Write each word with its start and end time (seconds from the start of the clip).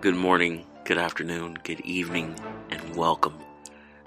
Good 0.00 0.14
morning, 0.14 0.64
good 0.84 0.96
afternoon, 0.96 1.58
good 1.64 1.80
evening, 1.80 2.36
and 2.70 2.94
welcome 2.94 3.36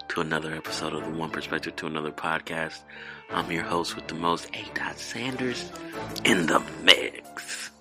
to 0.07 0.21
another 0.21 0.55
episode 0.55 0.93
of 0.93 1.03
the 1.03 1.09
One 1.09 1.29
Perspective 1.29 1.75
to 1.75 1.87
Another 1.87 2.13
podcast. 2.13 2.83
I'm 3.29 3.51
your 3.51 3.63
host 3.63 3.97
with 3.97 4.07
the 4.07 4.15
most, 4.15 4.47
A. 4.55 4.73
Dot 4.73 4.97
Sanders, 4.97 5.69
in 6.23 6.45
the 6.45 6.63
mix. 6.81 7.71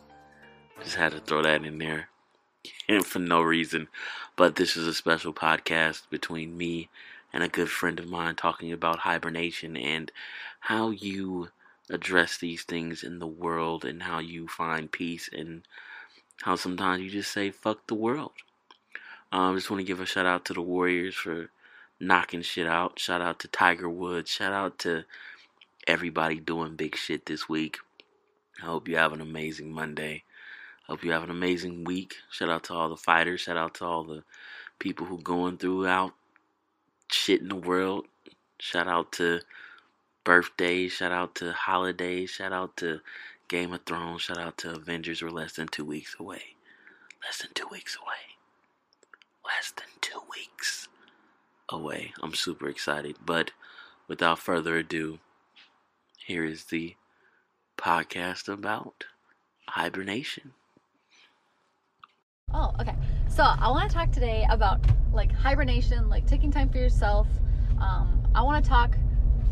Just 0.82 0.96
had 0.96 1.12
to 1.12 1.20
throw 1.20 1.42
that 1.42 1.64
in 1.64 1.78
there 1.78 2.08
and 2.88 3.06
for 3.06 3.20
no 3.20 3.42
reason. 3.42 3.86
But 4.34 4.56
this 4.56 4.76
is 4.76 4.88
a 4.88 4.94
special 4.94 5.32
podcast 5.32 6.10
between 6.10 6.58
me 6.58 6.88
and 7.32 7.44
a 7.44 7.48
good 7.48 7.70
friend 7.70 8.00
of 8.00 8.08
mine 8.08 8.34
talking 8.34 8.72
about 8.72 8.98
hibernation 8.98 9.76
and 9.76 10.10
how 10.58 10.90
you 10.90 11.50
address 11.88 12.38
these 12.38 12.64
things 12.64 13.04
in 13.04 13.20
the 13.20 13.26
world 13.28 13.84
and 13.84 14.02
how 14.02 14.18
you 14.18 14.48
find 14.48 14.90
peace 14.90 15.30
and 15.32 15.62
how 16.42 16.56
sometimes 16.56 17.02
you 17.02 17.10
just 17.10 17.32
say 17.32 17.50
fuck 17.50 17.86
the 17.86 17.94
world. 17.94 18.32
I 19.32 19.48
um, 19.48 19.56
just 19.56 19.70
want 19.70 19.80
to 19.80 19.86
give 19.86 20.00
a 20.00 20.06
shout 20.06 20.26
out 20.26 20.44
to 20.46 20.54
the 20.54 20.62
Warriors 20.62 21.14
for 21.14 21.50
knocking 22.00 22.42
shit 22.42 22.66
out. 22.66 22.98
Shout 22.98 23.20
out 23.20 23.38
to 23.40 23.48
Tiger 23.48 23.88
Woods. 23.88 24.30
Shout 24.30 24.52
out 24.52 24.78
to 24.80 25.04
everybody 25.86 26.40
doing 26.40 26.76
big 26.76 26.96
shit 26.96 27.26
this 27.26 27.48
week. 27.48 27.78
I 28.62 28.66
hope 28.66 28.88
you 28.88 28.96
have 28.96 29.12
an 29.12 29.20
amazing 29.20 29.70
Monday. 29.72 30.24
Hope 30.86 31.04
you 31.04 31.12
have 31.12 31.22
an 31.22 31.30
amazing 31.30 31.84
week. 31.84 32.16
Shout 32.30 32.50
out 32.50 32.64
to 32.64 32.74
all 32.74 32.88
the 32.88 32.96
fighters. 32.96 33.42
Shout 33.42 33.56
out 33.56 33.74
to 33.74 33.84
all 33.84 34.02
the 34.02 34.24
people 34.78 35.06
who 35.06 35.18
going 35.18 35.56
throughout 35.56 36.12
shit 37.12 37.40
in 37.40 37.48
the 37.48 37.56
world. 37.56 38.06
Shout 38.58 38.88
out 38.88 39.12
to 39.12 39.40
birthdays. 40.24 40.92
Shout 40.92 41.12
out 41.12 41.36
to 41.36 41.52
holidays. 41.52 42.30
Shout 42.30 42.52
out 42.52 42.76
to 42.78 43.00
Game 43.50 43.72
of 43.72 43.82
Thrones. 43.82 44.22
Shout 44.22 44.38
out 44.38 44.56
to 44.58 44.74
Avengers. 44.76 45.20
We're 45.20 45.30
less 45.30 45.54
than 45.54 45.66
two 45.66 45.84
weeks 45.84 46.14
away. 46.20 46.54
Less 47.26 47.38
than 47.38 47.50
two 47.52 47.66
weeks 47.68 47.96
away. 48.00 48.38
Less 49.44 49.72
than 49.72 49.88
two 50.00 50.20
weeks 50.30 50.86
away. 51.68 52.12
I'm 52.22 52.32
super 52.32 52.68
excited. 52.68 53.16
But 53.26 53.50
without 54.06 54.38
further 54.38 54.76
ado, 54.76 55.18
here 56.24 56.44
is 56.44 56.66
the 56.66 56.94
podcast 57.76 58.48
about 58.48 59.06
hibernation. 59.66 60.52
Oh, 62.54 62.70
okay. 62.80 62.94
So 63.28 63.42
I 63.42 63.68
want 63.68 63.90
to 63.90 63.96
talk 63.96 64.12
today 64.12 64.46
about 64.48 64.78
like 65.12 65.32
hibernation, 65.32 66.08
like 66.08 66.24
taking 66.24 66.52
time 66.52 66.68
for 66.68 66.78
yourself. 66.78 67.26
Um, 67.80 68.22
I 68.32 68.42
want 68.42 68.64
to 68.64 68.68
talk 68.70 68.96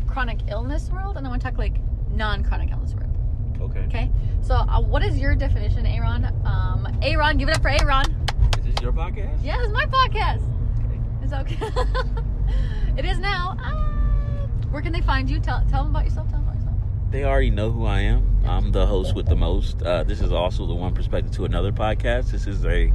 chronic 0.07 0.39
illness 0.49 0.89
world, 0.89 1.17
and 1.17 1.27
I 1.27 1.31
want 1.31 1.43
to 1.43 1.49
talk 1.49 1.59
like 1.59 1.75
non-chronic 2.13 2.71
illness 2.71 2.95
world. 2.95 3.18
Okay. 3.61 3.81
Okay. 3.81 4.11
So 4.43 4.55
uh, 4.55 4.81
what 4.81 5.03
is 5.03 5.19
your 5.19 5.35
definition, 5.35 5.87
Aaron? 5.87 6.25
Um, 6.45 6.87
Aaron, 7.03 7.39
give 7.39 7.49
it 7.49 7.57
up 7.57 7.63
for 7.63 7.69
Aaron. 7.69 8.07
Is 8.59 8.75
this 8.75 8.83
your 8.83 8.93
podcast? 8.93 9.39
Yeah, 9.43 9.63
it's 9.63 9.73
my 9.73 9.87
podcast. 9.87 10.43
It's 11.23 11.33
okay. 11.33 11.59
it 12.97 13.05
is 13.05 13.19
now. 13.19 13.57
Ah, 13.61 14.47
where 14.71 14.83
can 14.83 14.93
they 14.93 15.01
find 15.01 15.29
you? 15.29 15.41
Tell, 15.41 15.65
tell 15.69 15.85
them 15.85 15.95
about 15.95 16.05
yourself. 16.05 16.29
Tell 16.31 16.39
them 16.39 16.49
about 16.49 16.57
yourself. 16.57 16.77
They 17.11 17.25
already 17.25 17.51
know 17.51 17.71
who 17.71 17.85
I 17.85 18.01
am. 18.01 18.39
I'm 18.47 18.73
the 18.73 18.87
host 18.87 19.15
with 19.15 19.27
the 19.27 19.37
most. 19.37 19.83
Uh, 19.83 20.05
this 20.05 20.21
is 20.21 20.33
also 20.33 20.67
the 20.67 20.75
One 20.75 20.95
Perspective 20.95 21.33
to 21.33 21.45
Another 21.45 21.73
podcast. 21.73 22.31
This 22.31 22.47
is 22.47 22.65
a 22.65 22.93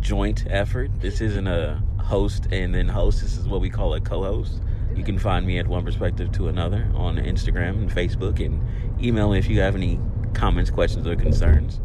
joint 0.00 0.44
effort. 0.48 0.90
This 1.00 1.20
isn't 1.20 1.46
a 1.46 1.82
host 1.98 2.46
and 2.52 2.74
then 2.74 2.88
host. 2.88 3.22
This 3.22 3.38
is 3.38 3.48
what 3.48 3.60
we 3.60 3.70
call 3.70 3.94
a 3.94 4.00
co-host. 4.00 4.60
You 4.94 5.02
can 5.02 5.18
find 5.18 5.46
me 5.46 5.58
at 5.58 5.66
One 5.66 5.84
Perspective 5.84 6.30
to 6.32 6.48
Another 6.48 6.88
on 6.94 7.16
Instagram 7.16 7.70
and 7.70 7.90
Facebook, 7.90 8.44
and 8.44 8.62
email 9.02 9.30
me 9.30 9.38
if 9.38 9.48
you 9.48 9.60
have 9.60 9.74
any 9.74 9.98
comments, 10.34 10.70
questions, 10.70 11.06
or 11.06 11.16
concerns. 11.16 11.80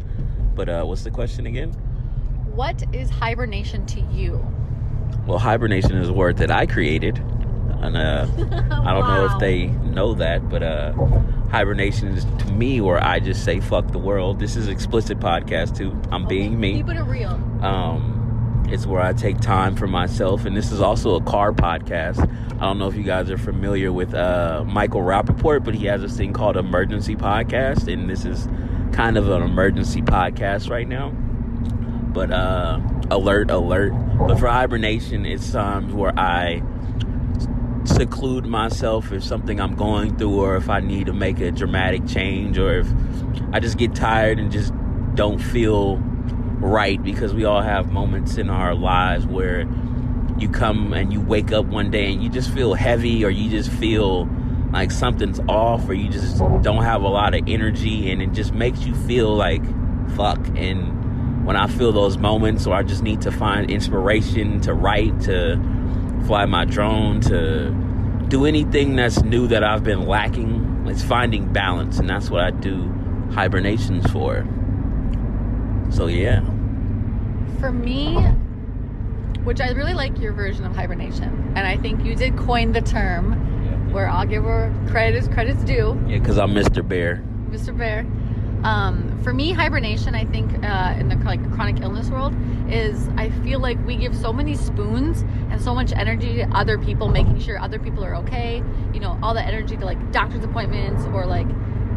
But 0.54 0.68
uh, 0.68 0.84
what's 0.84 1.02
the 1.02 1.10
question 1.10 1.46
again? 1.46 1.70
What 2.54 2.82
is 2.94 3.10
hibernation 3.10 3.86
to 3.86 4.00
you? 4.12 4.44
Well, 5.26 5.38
hibernation 5.38 5.96
is 5.96 6.08
a 6.08 6.12
word 6.12 6.36
that 6.38 6.50
I 6.50 6.66
created, 6.66 7.18
and 7.18 7.96
uh, 7.96 8.26
I 8.70 8.92
don't 8.92 9.08
know 9.08 9.28
if 9.32 9.38
they 9.38 9.66
know 9.66 10.14
that, 10.14 10.48
but 10.48 10.62
uh, 10.62 10.92
hibernation 11.50 12.08
is 12.08 12.24
to 12.24 12.52
me 12.52 12.80
where 12.80 13.02
I 13.02 13.18
just 13.18 13.44
say 13.44 13.60
"fuck 13.60 13.90
the 13.90 13.98
world." 13.98 14.38
This 14.38 14.56
is 14.56 14.68
explicit 14.68 15.18
podcast 15.18 15.76
too. 15.76 16.00
I'm 16.12 16.26
being 16.26 16.60
me. 16.60 16.74
Keep 16.74 16.90
it 16.90 17.02
real. 17.02 17.30
Um, 17.62 18.19
it's 18.70 18.86
where 18.86 19.00
I 19.00 19.12
take 19.12 19.40
time 19.40 19.74
for 19.74 19.86
myself, 19.86 20.44
and 20.44 20.56
this 20.56 20.70
is 20.70 20.80
also 20.80 21.16
a 21.16 21.22
car 21.22 21.52
podcast. 21.52 22.20
I 22.56 22.60
don't 22.60 22.78
know 22.78 22.86
if 22.86 22.94
you 22.94 23.02
guys 23.02 23.30
are 23.30 23.38
familiar 23.38 23.92
with 23.92 24.14
uh, 24.14 24.64
Michael 24.66 25.00
Rapaport, 25.00 25.64
but 25.64 25.74
he 25.74 25.86
has 25.86 26.02
this 26.02 26.16
thing 26.16 26.32
called 26.32 26.56
Emergency 26.56 27.16
Podcast, 27.16 27.92
and 27.92 28.08
this 28.08 28.24
is 28.24 28.48
kind 28.92 29.16
of 29.16 29.28
an 29.28 29.42
emergency 29.42 30.02
podcast 30.02 30.70
right 30.70 30.86
now. 30.86 31.10
But 31.10 32.30
uh, 32.30 32.80
alert, 33.10 33.50
alert! 33.50 33.92
But 34.18 34.38
for 34.38 34.48
hibernation, 34.48 35.26
it's 35.26 35.50
times 35.50 35.92
where 35.92 36.16
I 36.18 36.62
seclude 37.84 38.46
myself 38.46 39.10
if 39.10 39.24
something 39.24 39.60
I'm 39.60 39.74
going 39.74 40.16
through, 40.16 40.40
or 40.40 40.56
if 40.56 40.68
I 40.68 40.80
need 40.80 41.06
to 41.06 41.12
make 41.12 41.40
a 41.40 41.50
dramatic 41.50 42.06
change, 42.06 42.58
or 42.58 42.78
if 42.78 42.88
I 43.52 43.58
just 43.58 43.78
get 43.78 43.94
tired 43.94 44.38
and 44.38 44.52
just 44.52 44.72
don't 45.14 45.38
feel 45.38 46.00
right 46.60 47.02
because 47.02 47.32
we 47.32 47.44
all 47.44 47.62
have 47.62 47.90
moments 47.90 48.36
in 48.36 48.50
our 48.50 48.74
lives 48.74 49.26
where 49.26 49.66
you 50.38 50.48
come 50.48 50.92
and 50.92 51.12
you 51.12 51.20
wake 51.20 51.52
up 51.52 51.66
one 51.66 51.90
day 51.90 52.12
and 52.12 52.22
you 52.22 52.28
just 52.28 52.52
feel 52.52 52.74
heavy 52.74 53.24
or 53.24 53.30
you 53.30 53.50
just 53.50 53.70
feel 53.70 54.26
like 54.72 54.90
something's 54.90 55.40
off 55.48 55.88
or 55.88 55.94
you 55.94 56.08
just 56.08 56.38
don't 56.38 56.82
have 56.82 57.02
a 57.02 57.08
lot 57.08 57.34
of 57.34 57.42
energy 57.46 58.10
and 58.10 58.22
it 58.22 58.32
just 58.32 58.54
makes 58.54 58.80
you 58.80 58.94
feel 58.94 59.34
like 59.34 59.62
fuck. 60.16 60.38
And 60.56 61.44
when 61.44 61.56
I 61.56 61.66
feel 61.66 61.92
those 61.92 62.16
moments 62.16 62.66
or 62.66 62.74
I 62.74 62.82
just 62.82 63.02
need 63.02 63.20
to 63.22 63.32
find 63.32 63.70
inspiration 63.70 64.60
to 64.62 64.74
write 64.74 65.20
to 65.22 65.56
fly 66.26 66.44
my 66.46 66.64
drone 66.64 67.20
to 67.22 67.70
do 68.28 68.46
anything 68.46 68.96
that's 68.96 69.22
new 69.22 69.46
that 69.48 69.64
I've 69.64 69.82
been 69.82 70.06
lacking. 70.06 70.86
It's 70.88 71.02
finding 71.02 71.52
balance 71.52 71.98
and 71.98 72.08
that's 72.08 72.30
what 72.30 72.42
I 72.42 72.50
do 72.50 72.90
hibernations 73.32 74.10
for. 74.10 74.46
So 75.90 76.06
yeah 76.06 76.49
For 77.60 77.70
me, 77.70 78.16
which 79.44 79.60
I 79.60 79.70
really 79.72 79.92
like 79.92 80.18
your 80.18 80.32
version 80.32 80.64
of 80.64 80.74
hibernation, 80.74 81.52
and 81.54 81.66
I 81.66 81.76
think 81.76 82.04
you 82.04 82.14
did 82.14 82.36
coin 82.38 82.72
the 82.72 82.80
term 82.80 83.92
where 83.92 84.08
I'll 84.08 84.26
give 84.26 84.44
her 84.44 84.72
credit 84.88 85.16
as 85.18 85.28
credit's 85.28 85.62
due, 85.64 86.00
Yeah, 86.06 86.18
because 86.18 86.38
I'm 86.38 86.54
Mr. 86.54 86.86
Bear. 86.86 87.22
Mr. 87.50 87.76
Bear. 87.76 88.06
Um, 88.64 89.18
for 89.22 89.34
me, 89.34 89.52
hibernation, 89.52 90.14
I 90.14 90.24
think 90.24 90.52
uh, 90.64 90.94
in 90.98 91.08
the 91.10 91.16
like 91.16 91.42
chronic 91.52 91.82
illness 91.82 92.08
world, 92.08 92.34
is 92.70 93.08
I 93.16 93.28
feel 93.42 93.60
like 93.60 93.78
we 93.86 93.96
give 93.96 94.16
so 94.16 94.32
many 94.32 94.56
spoons 94.56 95.22
and 95.50 95.60
so 95.60 95.74
much 95.74 95.92
energy 95.92 96.36
to 96.36 96.48
other 96.54 96.78
people, 96.78 97.08
making 97.08 97.40
sure 97.40 97.58
other 97.58 97.78
people 97.78 98.02
are 98.04 98.14
okay. 98.16 98.62
You 98.94 99.00
know, 99.00 99.18
all 99.22 99.34
the 99.34 99.42
energy 99.42 99.76
to 99.76 99.84
like 99.84 100.12
doctor's 100.12 100.44
appointments 100.44 101.04
or 101.06 101.26
like 101.26 101.46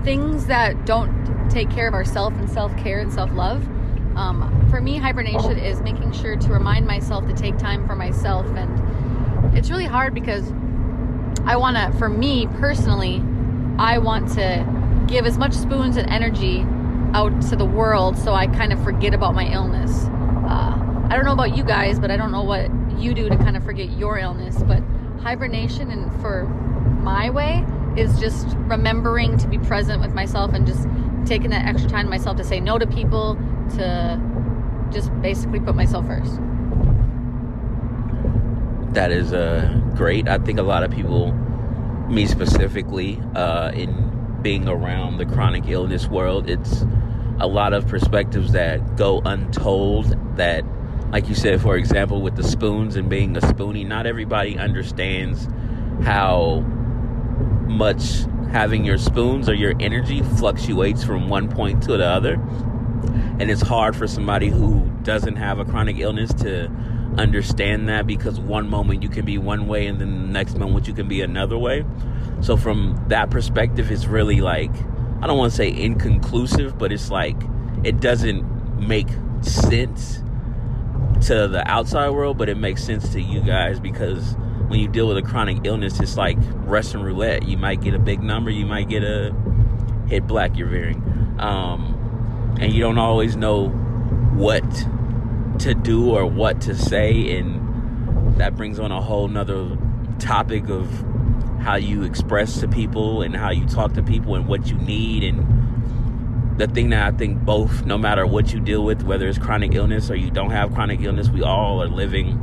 things 0.03 0.47
that 0.47 0.85
don't 0.85 1.50
take 1.50 1.69
care 1.69 1.88
of 1.88 1.94
ourself 1.94 2.34
and 2.34 2.50
self 2.50 2.75
care 2.78 3.00
and 3.00 3.13
self 3.13 3.31
love. 3.31 3.66
Um, 4.16 4.68
for 4.69 4.79
me, 4.79 4.97
hibernation 4.97 5.57
is 5.57 5.81
making 5.81 6.12
sure 6.12 6.35
to 6.35 6.50
remind 6.50 6.85
myself 6.85 7.28
to 7.28 7.34
take 7.34 7.57
time 7.57 7.88
for 7.88 7.96
myself, 7.96 8.46
and 8.56 9.57
it's 9.57 9.69
really 9.69 9.85
hard 9.85 10.13
because 10.13 10.51
I 11.46 11.56
want 11.57 11.78
to, 11.78 11.97
for 11.97 12.09
me 12.09 12.47
personally, 12.59 13.22
I 13.78 13.97
want 13.97 14.29
to 14.34 15.06
give 15.07 15.25
as 15.25 15.38
much 15.38 15.53
spoons 15.53 15.97
and 15.97 16.09
energy 16.09 16.66
out 17.13 17.41
to 17.50 17.56
the 17.56 17.66
world 17.66 18.18
so 18.18 18.34
I 18.34 18.47
kind 18.47 18.74
of 18.74 18.84
forget 18.84 19.13
about 19.13 19.35
my 19.35 19.51
illness. 19.51 20.06
Uh, 20.45 21.07
I 21.09 21.16
don't 21.16 21.25
know 21.25 21.34
about 21.34 21.56
you 21.56 21.63
guys, 21.63 22.00
but 22.00 22.12
I 22.12 22.18
don't 22.18 22.31
know 22.31 22.44
what 22.44 22.69
you 23.00 23.13
do 23.13 23.30
to 23.30 23.35
kind 23.38 23.57
of 23.57 23.63
forget 23.63 23.91
your 23.91 24.18
illness. 24.18 24.62
But 24.63 24.81
hibernation, 25.22 25.91
and 25.91 26.12
for 26.22 26.45
my 27.01 27.30
way, 27.30 27.66
is 27.97 28.19
just 28.19 28.47
remembering 28.57 29.38
to 29.38 29.47
be 29.47 29.59
present 29.59 30.01
with 30.01 30.13
myself 30.13 30.53
and 30.53 30.66
just 30.66 30.88
taking 31.25 31.51
that 31.51 31.66
extra 31.66 31.90
time 31.90 32.06
to 32.06 32.09
myself 32.09 32.38
to 32.38 32.44
say 32.44 32.59
no 32.59 32.78
to 32.78 32.88
people, 32.88 33.38
to 33.72 34.90
just 34.91 35.09
basically 35.22 35.59
put 35.59 35.75
myself 35.75 36.06
first. 36.06 36.40
That 38.94 39.12
is 39.12 39.33
uh, 39.33 39.80
great. 39.95 40.27
I 40.27 40.38
think 40.38 40.60
a 40.60 40.63
lot 40.63 40.83
of 40.83 40.92
people, 40.92 41.31
me 42.10 42.27
specifically, 42.27 43.19
uh, 43.36 43.71
in 43.71 44.39
being 44.42 44.68
around 44.68 45.18
the 45.18 45.25
chronic 45.25 45.68
illness 45.68 46.07
world, 46.07 46.50
it's 46.50 46.86
a 47.39 47.48
lot 47.48 47.74
of 47.74 47.88
perspectives 47.88 48.51
that 48.51 48.95
go 48.95 49.21
untold. 49.25 50.16
That, 50.38 50.63
like 51.12 51.27
you 51.27 51.36
said, 51.36 51.62
for 51.62 51.75
example, 51.75 52.21
with 52.21 52.36
the 52.36 52.44
spoons 52.44 52.95
and 52.95 53.09
being 53.09 53.36
a 53.36 53.42
spoonie, 53.42 53.86
not 53.86 54.06
everybody 54.06 54.57
understands 54.57 55.48
how 56.04 56.59
much 57.68 58.25
having 58.51 58.86
your 58.86 59.00
spoons 59.00 59.50
or 59.50 59.56
your 59.56 59.74
energy 59.80 60.21
fluctuates 60.21 61.04
from 61.04 61.27
one 61.30 61.50
point 61.50 61.81
to 61.83 61.98
the 61.98 62.06
other. 62.06 62.38
And 63.40 63.50
it's 63.50 63.62
hard 63.62 63.96
for 63.96 64.08
somebody 64.08 64.50
who 64.50 64.90
doesn't 65.04 65.36
have 65.36 65.60
a 65.60 65.66
chronic 65.66 65.98
illness 66.00 66.34
to 66.36 66.72
understand 67.18 67.90
that 67.90 68.08
because 68.08 68.40
one 68.40 68.70
moment 68.70 69.04
you 69.04 69.10
can 69.10 69.26
be 69.26 69.38
one 69.38 69.68
way 69.68 69.86
and 69.86 70.00
then 70.00 70.22
the 70.22 70.28
next 70.28 70.58
moment 70.58 70.88
you 70.88 70.94
can 70.94 71.08
be 71.08 71.22
another 71.22 71.58
way. 71.58 71.86
So 72.42 72.58
from 72.58 73.04
that 73.08 73.30
perspective, 73.30 73.92
it's 73.92 74.06
really 74.06 74.42
like 74.42 74.72
I 75.22 75.28
don't 75.28 75.38
want 75.38 75.52
to 75.52 75.56
say 75.58 75.72
inconclusive, 75.72 76.78
but 76.78 76.92
it's 76.92 77.10
like 77.10 77.38
it 77.84 78.02
doesn't 78.02 78.88
make 78.88 79.08
sense 79.42 80.22
to 81.28 81.48
the 81.48 81.64
outside 81.66 82.10
world, 82.10 82.38
but 82.38 82.50
it 82.50 82.58
makes 82.58 82.84
sense 82.84 83.10
to 83.14 83.22
you 83.22 83.42
guys 83.42 83.80
because 83.80 84.36
when 84.68 84.80
you 84.80 84.88
deal 84.88 85.08
with 85.08 85.18
a 85.18 85.22
chronic 85.22 85.60
illness, 85.64 86.00
it's 86.00 86.18
like 86.18 86.38
Russian 86.66 87.04
roulette. 87.04 87.48
You 87.48 87.58
might 87.58 87.82
get 87.82 87.94
a 87.94 88.00
big 88.00 88.22
number, 88.22 88.50
you 88.50 88.66
might 88.66 88.90
get 88.90 89.04
a 89.04 89.34
hit 90.08 90.28
black. 90.28 90.58
You're 90.58 90.68
veering, 90.68 91.02
um, 91.40 92.03
and 92.60 92.74
you 92.74 92.82
don't 92.82 92.98
always 92.98 93.36
know 93.36 93.70
what 94.36 94.64
to 95.60 95.74
do 95.74 96.10
or 96.12 96.26
what 96.26 96.62
to 96.62 96.76
say, 96.76 97.38
and 97.38 98.38
that 98.38 98.56
brings 98.56 98.80
on 98.80 98.92
a 98.92 99.02
whole 99.02 99.28
nother 99.28 99.78
topic 100.20 100.70
of 100.70 100.90
how 101.62 101.76
you 101.76 102.04
express 102.04 102.60
to 102.60 102.68
people 102.68 103.22
and 103.22 103.36
how 103.36 103.50
you 103.50 103.66
talk 103.66 103.94
to 103.94 104.04
people 104.04 104.36
and 104.36 104.48
what 104.48 104.68
you 104.68 104.76
need. 104.76 105.24
And 105.24 106.60
the 106.60 106.68
thing 106.68 106.90
that 106.90 107.14
I 107.14 107.18
think 107.18 107.40
both, 107.40 107.86
no 107.86 107.98
matter 107.98 108.26
what 108.28 108.54
you 108.54 108.60
deal 108.60 108.84
with, 108.84 109.04
whether 109.04 109.28
it's 109.28 109.38
chronic 109.38 109.74
illness 109.74 110.12
or 110.12 110.16
you 110.16 110.30
don't 110.30 110.52
have 110.52 110.74
chronic 110.74 111.02
illness, 111.02 111.30
we 111.30 111.42
all 111.42 111.82
are 111.82 111.88
living 111.88 112.40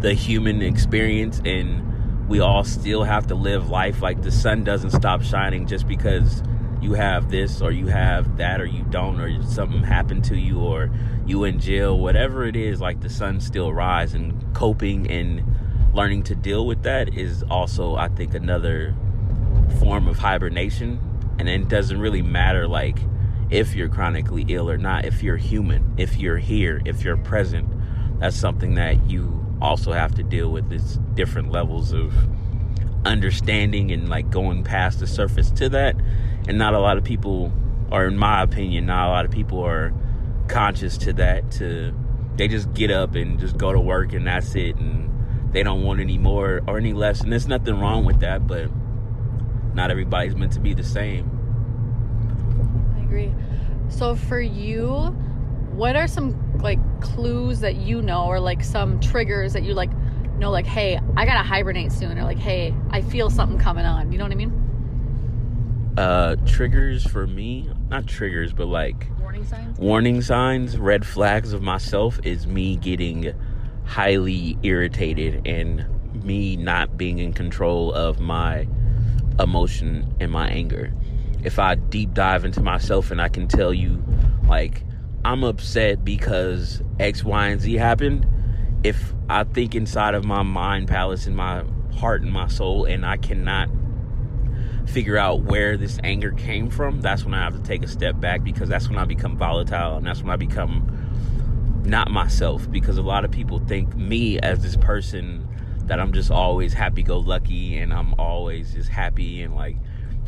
the 0.00 0.14
human 0.14 0.62
experience 0.62 1.40
and 1.44 2.28
we 2.28 2.40
all 2.40 2.64
still 2.64 3.04
have 3.04 3.26
to 3.28 3.34
live 3.34 3.70
life 3.70 4.02
like 4.02 4.22
the 4.22 4.30
sun 4.30 4.64
doesn't 4.64 4.90
stop 4.90 5.22
shining 5.22 5.66
just 5.66 5.86
because 5.86 6.42
you 6.80 6.94
have 6.94 7.30
this 7.30 7.60
or 7.60 7.72
you 7.72 7.86
have 7.86 8.36
that 8.36 8.60
or 8.60 8.66
you 8.66 8.82
don't 8.90 9.20
or 9.20 9.42
something 9.42 9.82
happened 9.82 10.24
to 10.24 10.36
you 10.36 10.60
or 10.60 10.90
you 11.26 11.44
in 11.44 11.58
jail 11.58 11.98
whatever 11.98 12.44
it 12.44 12.54
is 12.54 12.80
like 12.80 13.00
the 13.00 13.08
sun 13.08 13.40
still 13.40 13.72
rise 13.72 14.14
and 14.14 14.54
coping 14.54 15.10
and 15.10 15.42
learning 15.94 16.22
to 16.22 16.34
deal 16.34 16.66
with 16.66 16.82
that 16.82 17.14
is 17.14 17.42
also 17.44 17.96
i 17.96 18.08
think 18.08 18.34
another 18.34 18.94
form 19.78 20.08
of 20.08 20.18
hibernation. 20.18 21.00
And 21.38 21.48
it 21.48 21.68
doesn't 21.68 22.00
really 22.00 22.22
matter 22.22 22.66
like 22.66 22.98
if 23.50 23.74
you're 23.74 23.88
chronically 23.88 24.44
ill 24.48 24.68
or 24.70 24.78
not 24.78 25.04
if 25.04 25.22
you're 25.22 25.36
human 25.36 25.94
if 25.96 26.16
you're 26.16 26.38
here 26.38 26.82
if 26.84 27.04
you're 27.04 27.16
present 27.16 27.68
that's 28.18 28.34
something 28.34 28.74
that 28.74 29.08
you 29.08 29.46
also 29.60 29.92
have 29.92 30.14
to 30.16 30.22
deal 30.22 30.50
with. 30.50 30.72
It's 30.72 30.98
different 31.14 31.50
levels 31.50 31.92
of 31.92 32.12
understanding 33.06 33.90
and 33.90 34.08
like 34.08 34.30
going 34.30 34.64
past 34.64 35.00
the 35.00 35.06
surface 35.06 35.50
to 35.52 35.68
that. 35.70 35.96
And 36.48 36.58
not 36.58 36.74
a 36.74 36.80
lot 36.80 36.96
of 36.96 37.04
people 37.04 37.52
or 37.90 38.06
in 38.06 38.16
my 38.16 38.42
opinion 38.42 38.86
not 38.86 39.08
a 39.08 39.10
lot 39.10 39.24
of 39.24 39.30
people 39.30 39.64
are 39.64 39.92
conscious 40.48 40.98
to 40.98 41.12
that 41.12 41.50
to 41.52 41.94
they 42.36 42.48
just 42.48 42.72
get 42.74 42.90
up 42.90 43.14
and 43.14 43.38
just 43.38 43.56
go 43.56 43.72
to 43.72 43.80
work 43.80 44.12
and 44.12 44.26
that's 44.26 44.54
it 44.54 44.76
and 44.76 45.10
they 45.52 45.62
don't 45.62 45.82
want 45.82 46.00
any 46.00 46.18
more 46.18 46.60
or 46.66 46.76
any 46.76 46.92
less. 46.92 47.22
And 47.22 47.32
there's 47.32 47.48
nothing 47.48 47.78
wrong 47.80 48.04
with 48.04 48.20
that 48.20 48.46
but 48.46 48.70
not 49.74 49.90
everybody's 49.90 50.34
meant 50.34 50.52
to 50.52 50.60
be 50.60 50.74
the 50.74 50.84
same. 50.84 51.30
I 52.96 53.04
agree. 53.04 53.32
So 53.88 54.16
for 54.16 54.40
you, 54.40 54.88
what 55.72 55.96
are 55.96 56.06
some 56.06 56.58
like 56.58 56.78
clues 57.00 57.60
that 57.60 57.76
you 57.76 58.02
know 58.02 58.26
or 58.26 58.40
like 58.40 58.64
some 58.64 59.00
triggers 59.00 59.52
that 59.52 59.62
you 59.62 59.74
like 59.74 59.90
know 60.38 60.50
like 60.50 60.66
hey, 60.66 61.00
I 61.16 61.24
got 61.24 61.34
to 61.34 61.42
hibernate 61.48 61.92
soon 61.92 62.18
or 62.18 62.24
like 62.24 62.38
hey, 62.38 62.74
I 62.90 63.00
feel 63.02 63.30
something 63.30 63.58
coming 63.58 63.84
on. 63.84 64.12
You 64.12 64.18
know 64.18 64.24
what 64.24 64.32
I 64.32 64.36
mean? 64.36 64.62
uh 65.98 66.36
triggers 66.44 67.06
for 67.06 67.26
me 67.26 67.70
not 67.88 68.06
triggers 68.06 68.52
but 68.52 68.66
like 68.66 69.08
Warning 69.18 69.44
signs? 69.46 69.78
warning 69.78 70.20
signs, 70.20 70.76
red 70.76 71.06
flags 71.06 71.54
of 71.54 71.62
myself 71.62 72.20
is 72.22 72.46
me 72.46 72.76
getting 72.76 73.32
highly 73.86 74.58
irritated 74.62 75.46
and 75.46 75.86
me 76.22 76.56
not 76.56 76.98
being 76.98 77.18
in 77.18 77.32
control 77.32 77.94
of 77.94 78.20
my 78.20 78.66
emotion 79.38 80.14
and 80.20 80.30
my 80.30 80.48
anger. 80.48 80.92
If 81.44 81.58
I 81.58 81.76
deep 81.76 82.12
dive 82.12 82.44
into 82.44 82.60
myself 82.62 83.10
and 83.10 83.20
I 83.20 83.28
can 83.28 83.46
tell 83.48 83.72
you, 83.72 84.02
like, 84.48 84.82
I'm 85.24 85.44
upset 85.44 86.04
because 86.04 86.82
X, 86.98 87.22
Y, 87.22 87.46
and 87.46 87.60
Z 87.60 87.74
happened, 87.74 88.26
if 88.86 89.12
I 89.28 89.42
think 89.42 89.74
inside 89.74 90.14
of 90.14 90.24
my 90.24 90.42
mind 90.42 90.86
palace 90.86 91.26
and 91.26 91.36
my 91.36 91.64
heart 91.96 92.22
and 92.22 92.32
my 92.32 92.46
soul 92.46 92.84
and 92.84 93.04
I 93.04 93.16
cannot 93.16 93.68
figure 94.86 95.16
out 95.16 95.42
where 95.42 95.76
this 95.76 95.98
anger 96.04 96.30
came 96.30 96.70
from, 96.70 97.00
that's 97.00 97.24
when 97.24 97.34
I 97.34 97.42
have 97.42 97.56
to 97.56 97.62
take 97.62 97.82
a 97.82 97.88
step 97.88 98.20
back 98.20 98.44
because 98.44 98.68
that's 98.68 98.88
when 98.88 98.96
I 98.96 99.04
become 99.04 99.36
volatile 99.36 99.96
and 99.96 100.06
that's 100.06 100.22
when 100.22 100.30
I 100.30 100.36
become 100.36 101.82
not 101.84 102.12
myself. 102.12 102.70
Because 102.70 102.96
a 102.96 103.02
lot 103.02 103.24
of 103.24 103.32
people 103.32 103.58
think 103.58 103.96
me 103.96 104.38
as 104.38 104.62
this 104.62 104.76
person 104.76 105.48
that 105.86 105.98
I'm 105.98 106.12
just 106.12 106.30
always 106.30 106.72
happy 106.72 107.02
go 107.02 107.18
lucky 107.18 107.78
and 107.78 107.92
I'm 107.92 108.14
always 108.20 108.74
just 108.74 108.88
happy 108.88 109.42
and 109.42 109.56
like 109.56 109.76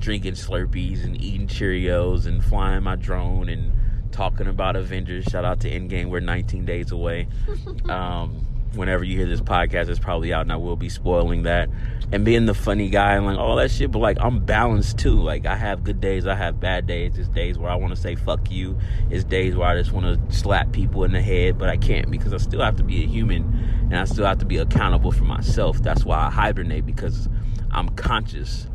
drinking 0.00 0.34
Slurpees 0.34 1.04
and 1.04 1.20
eating 1.22 1.46
Cheerios 1.46 2.26
and 2.26 2.44
flying 2.44 2.82
my 2.82 2.96
drone 2.96 3.48
and 3.48 3.72
talking 4.10 4.46
about 4.46 4.76
Avengers. 4.76 5.24
Shout 5.24 5.44
out 5.44 5.60
to 5.60 5.70
Endgame, 5.70 6.08
we're 6.08 6.20
19 6.20 6.64
days 6.64 6.92
away. 6.92 7.28
um, 7.88 8.46
whenever 8.74 9.04
you 9.04 9.16
hear 9.16 9.26
this 9.26 9.40
podcast, 9.40 9.88
it's 9.88 9.98
probably 9.98 10.32
out, 10.32 10.42
and 10.42 10.52
I 10.52 10.56
will 10.56 10.76
be 10.76 10.88
spoiling 10.88 11.42
that. 11.44 11.68
And 12.10 12.24
being 12.24 12.46
the 12.46 12.54
funny 12.54 12.88
guy 12.88 13.14
and 13.16 13.26
like 13.26 13.38
all 13.38 13.56
that 13.56 13.70
shit, 13.70 13.90
but 13.90 13.98
like 13.98 14.16
I'm 14.20 14.44
balanced 14.44 14.98
too. 14.98 15.20
Like 15.20 15.44
I 15.44 15.56
have 15.56 15.84
good 15.84 16.00
days, 16.00 16.26
I 16.26 16.34
have 16.34 16.58
bad 16.58 16.86
days. 16.86 17.18
It's 17.18 17.28
days 17.28 17.58
where 17.58 17.70
I 17.70 17.74
want 17.74 17.94
to 17.94 18.00
say 18.00 18.14
fuck 18.14 18.50
you. 18.50 18.78
It's 19.10 19.24
days 19.24 19.56
where 19.56 19.68
I 19.68 19.76
just 19.78 19.92
want 19.92 20.06
to 20.06 20.34
slap 20.34 20.72
people 20.72 21.04
in 21.04 21.12
the 21.12 21.20
head, 21.20 21.58
but 21.58 21.68
I 21.68 21.76
can't 21.76 22.10
because 22.10 22.32
I 22.32 22.38
still 22.38 22.62
have 22.62 22.76
to 22.76 22.84
be 22.84 23.02
a 23.02 23.06
human 23.06 23.44
and 23.90 23.96
I 23.96 24.04
still 24.06 24.24
have 24.24 24.38
to 24.38 24.46
be 24.46 24.56
accountable 24.56 25.12
for 25.12 25.24
myself. 25.24 25.82
That's 25.82 26.04
why 26.04 26.26
I 26.26 26.30
hibernate 26.30 26.86
because 26.86 27.28
I'm 27.70 27.90
conscious 27.90 28.68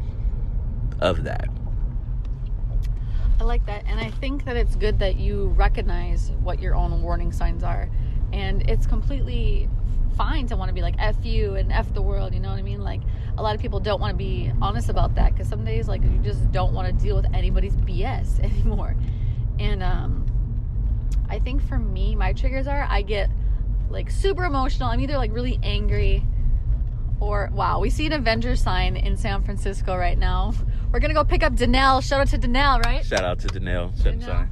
of 0.99 1.23
that. 1.23 1.49
I 3.43 3.45
like 3.45 3.65
that. 3.65 3.83
And 3.87 3.99
I 3.99 4.09
think 4.09 4.45
that 4.45 4.55
it's 4.55 4.77
good 4.77 4.99
that 4.99 5.17
you 5.17 5.47
recognize 5.49 6.31
what 6.41 6.61
your 6.61 6.75
own 6.75 7.01
warning 7.01 7.33
signs 7.33 7.61
are. 7.61 7.89
And 8.31 8.67
it's 8.69 8.87
completely 8.87 9.67
fine 10.15 10.47
to 10.47 10.55
want 10.55 10.69
to 10.69 10.73
be 10.73 10.81
like 10.81 10.95
F 10.97 11.17
you 11.25 11.55
and 11.55 11.69
F 11.69 11.93
the 11.93 12.01
world, 12.01 12.33
you 12.33 12.39
know 12.39 12.49
what 12.49 12.57
I 12.57 12.61
mean? 12.61 12.81
Like 12.81 13.01
a 13.37 13.43
lot 13.43 13.53
of 13.53 13.61
people 13.61 13.81
don't 13.81 13.99
want 13.99 14.11
to 14.11 14.17
be 14.17 14.49
honest 14.61 14.87
about 14.87 15.15
that 15.15 15.33
because 15.33 15.49
some 15.49 15.65
days 15.65 15.89
like 15.89 16.01
you 16.03 16.19
just 16.23 16.51
don't 16.53 16.73
want 16.73 16.87
to 16.87 17.03
deal 17.03 17.17
with 17.17 17.25
anybody's 17.33 17.75
BS 17.75 18.39
anymore. 18.43 18.95
And 19.59 19.83
um 19.83 20.25
I 21.29 21.39
think 21.39 21.67
for 21.67 21.77
me, 21.77 22.15
my 22.15 22.31
triggers 22.31 22.65
are 22.65 22.87
I 22.89 23.01
get 23.01 23.29
like 23.89 24.09
super 24.09 24.45
emotional. 24.45 24.87
I'm 24.87 25.01
either 25.01 25.17
like 25.17 25.33
really 25.33 25.59
angry 25.63 26.23
or 27.19 27.49
wow, 27.53 27.79
we 27.79 27.89
see 27.89 28.05
an 28.05 28.13
Avengers 28.13 28.61
sign 28.61 28.95
in 28.95 29.17
San 29.17 29.43
Francisco 29.43 29.97
right 29.97 30.17
now. 30.17 30.53
We're 30.93 30.99
gonna 30.99 31.15
go 31.15 31.23
pick 31.23 31.41
up 31.41 31.53
Danelle. 31.53 32.03
Shout 32.03 32.21
out 32.21 32.27
to 32.29 32.37
Danelle, 32.37 32.85
right? 32.85 33.03
Shout 33.03 33.23
out 33.25 33.39
to 33.39 33.47
Danelle. 33.47 33.91
Danelle. 33.97 34.47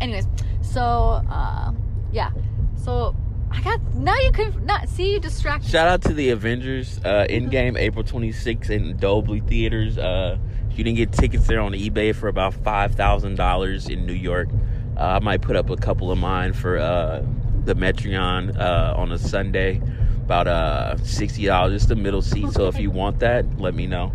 anyways 0.00 0.28
so 0.62 0.80
uh 1.28 1.72
yeah 2.12 2.30
so 2.76 3.16
i 3.50 3.60
got 3.62 3.80
now 3.94 4.14
you 4.18 4.30
can 4.30 4.64
not 4.64 4.88
see 4.88 5.12
you 5.14 5.18
distracted 5.18 5.68
Shout 5.68 5.88
out 5.88 6.02
to 6.02 6.14
the 6.14 6.30
Avengers 6.30 7.00
uh, 7.04 7.26
Endgame 7.28 7.76
April 7.76 8.04
26th 8.04 8.70
in 8.70 8.96
Dolby 8.96 9.40
theaters. 9.40 9.98
Uh, 9.98 10.38
you 10.70 10.84
didn't 10.84 10.96
get 10.96 11.10
tickets 11.12 11.48
there 11.48 11.60
on 11.60 11.72
eBay 11.72 12.14
for 12.14 12.28
about 12.28 12.54
five 12.54 12.94
thousand 12.94 13.34
dollars 13.34 13.88
in 13.88 14.06
New 14.06 14.12
York. 14.12 14.48
Uh, 14.96 15.00
I 15.00 15.18
might 15.18 15.42
put 15.42 15.56
up 15.56 15.68
a 15.70 15.76
couple 15.76 16.12
of 16.12 16.18
mine 16.18 16.52
for 16.52 16.78
uh, 16.78 17.24
the 17.64 17.74
Metreon 17.74 18.56
uh, 18.56 18.94
on 18.96 19.10
a 19.10 19.18
Sunday, 19.18 19.82
about 20.22 20.46
uh, 20.46 20.96
sixty 20.98 21.46
dollars, 21.46 21.72
just 21.72 21.88
the 21.88 21.96
middle 21.96 22.22
seat. 22.22 22.50
So 22.52 22.68
if 22.68 22.78
you 22.78 22.92
want 22.92 23.18
that, 23.18 23.58
let 23.58 23.74
me 23.74 23.88
know. 23.88 24.12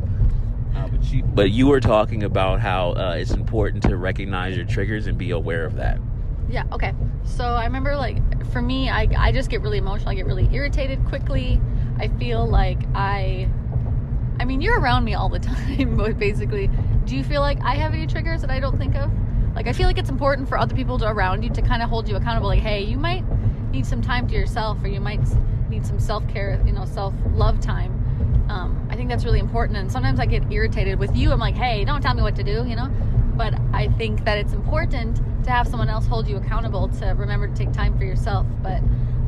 But 1.33 1.51
you, 1.51 1.67
were 1.67 1.79
talking 1.79 2.23
about 2.23 2.59
how 2.59 2.91
uh, 2.91 3.15
it's 3.17 3.31
important 3.31 3.83
to 3.83 3.97
recognize 3.97 4.55
your 4.55 4.65
triggers 4.65 5.07
and 5.07 5.17
be 5.17 5.31
aware 5.31 5.65
of 5.65 5.75
that. 5.75 5.99
yeah 6.49 6.63
okay. 6.71 6.93
So 7.25 7.43
i 7.45 7.65
remember 7.65 7.95
like 7.95 8.17
for 8.51 8.61
me 8.61 8.89
i 8.89 9.07
i 9.17 9.31
just 9.31 9.49
get 9.49 9.61
really 9.61 9.77
emotional. 9.77 10.09
I 10.09 10.15
get 10.15 10.25
really 10.25 10.49
irritated 10.51 11.03
quickly. 11.05 11.59
I 11.99 12.07
feel 12.19 12.45
like 12.45 12.79
i 12.95 13.47
i 14.39 14.45
mean 14.45 14.61
you're 14.61 14.79
around 14.79 15.03
me 15.03 15.13
all 15.13 15.29
the 15.29 15.39
time 15.53 15.95
but 15.95 16.17
basically 16.19 16.69
do 17.05 17.15
you 17.15 17.23
feel 17.23 17.41
like 17.41 17.59
i 17.63 17.75
have 17.75 17.93
any 17.93 18.07
triggers 18.07 18.41
that 18.41 18.49
i 18.49 18.59
don't 18.59 18.77
think 18.77 18.95
of? 18.95 19.11
Like 19.55 19.67
i 19.67 19.73
feel 19.73 19.87
like 19.87 19.97
it's 19.97 20.09
important 20.09 20.49
for 20.49 20.57
other 20.57 20.75
people 20.75 20.97
to 20.99 21.07
around 21.07 21.43
you 21.43 21.49
to 21.51 21.61
kind 21.61 21.81
of 21.81 21.89
hold 21.89 22.09
you 22.09 22.15
accountable 22.15 22.47
like 22.47 22.59
hey 22.61 22.81
you 22.83 22.97
might 22.97 23.23
need 23.71 23.85
some 23.85 24.01
time 24.01 24.27
to 24.27 24.35
yourself 24.35 24.83
or 24.83 24.87
you 24.87 24.99
might 24.99 25.21
need 25.69 25.85
some 25.85 25.99
self-care 25.99 26.61
you 26.65 26.71
know 26.71 26.85
self-love 26.85 27.59
time. 27.59 27.91
Um, 28.49 28.82
i 28.93 28.95
think 28.95 29.09
that's 29.09 29.25
really 29.25 29.39
important 29.39 29.75
and 29.75 29.91
sometimes 29.91 30.19
i 30.19 30.25
get 30.25 30.43
irritated 30.51 30.99
with 30.99 31.15
you. 31.15 31.31
I'm 31.31 31.39
like 31.39 31.55
hey 31.55 31.83
don't 31.83 32.01
tell 32.01 32.13
me 32.13 32.21
what 32.21 32.35
to 32.35 32.43
do 32.43 32.63
you 32.67 32.75
know? 32.75 32.89
But 33.35 33.55
i 33.73 33.87
think 33.97 34.23
that 34.25 34.37
it's 34.37 34.53
important 34.53 35.19
to 35.45 35.49
have 35.49 35.67
someone 35.67 35.89
else 35.89 36.05
hold 36.05 36.27
you 36.27 36.37
accountable 36.37 36.87
to 36.99 37.07
remember 37.07 37.47
to 37.47 37.55
take 37.55 37.73
time 37.73 37.97
for 37.97 38.05
yourself. 38.05 38.45
But 38.61 38.81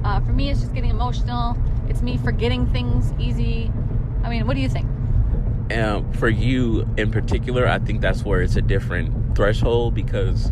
uh, 0.04 0.22
for 0.22 0.34
me 0.34 0.52
it's 0.52 0.62
just 0.62 0.74
getting 0.74 0.92
emotional. 0.92 1.58
It's 1.90 2.04
me 2.04 2.18
forgetting 2.18 2.72
things 2.72 3.12
easy. 3.20 3.72
I 4.24 4.30
mean 4.30 4.46
what 4.46 4.56
do 4.56 4.62
you 4.62 4.70
think? 4.70 4.88
Um, 5.72 6.14
for 6.14 6.30
you 6.30 6.88
in 6.96 7.10
particular, 7.10 7.68
I 7.68 7.80
think 7.80 8.02
that's 8.02 8.24
where 8.24 8.44
it's 8.44 8.56
a 8.56 8.62
different 8.62 9.36
threshold 9.36 9.96
because 9.96 10.52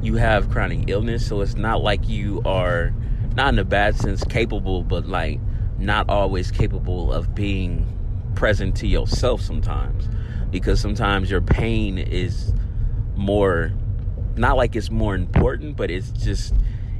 you 0.00 0.16
have 0.16 0.48
chronic 0.48 0.88
illness, 0.88 1.26
so 1.26 1.42
it's 1.42 1.56
not 1.56 1.82
like 1.82 2.08
you 2.08 2.40
are 2.46 2.94
not 3.36 3.52
in 3.52 3.58
a 3.58 3.64
bad 3.64 3.94
sense 3.96 4.24
capable, 4.24 4.82
but 4.84 5.06
like 5.06 5.38
not 5.78 6.08
always 6.08 6.50
capable 6.50 7.12
of 7.12 7.34
being 7.34 7.97
present 8.38 8.76
to 8.76 8.86
yourself 8.86 9.40
sometimes 9.40 10.08
because 10.50 10.80
sometimes 10.80 11.28
your 11.28 11.40
pain 11.40 11.98
is 11.98 12.52
more 13.16 13.72
not 14.36 14.56
like 14.56 14.76
it's 14.76 14.92
more 14.92 15.16
important, 15.16 15.76
but 15.76 15.90
it's 15.90 16.12
just 16.12 16.54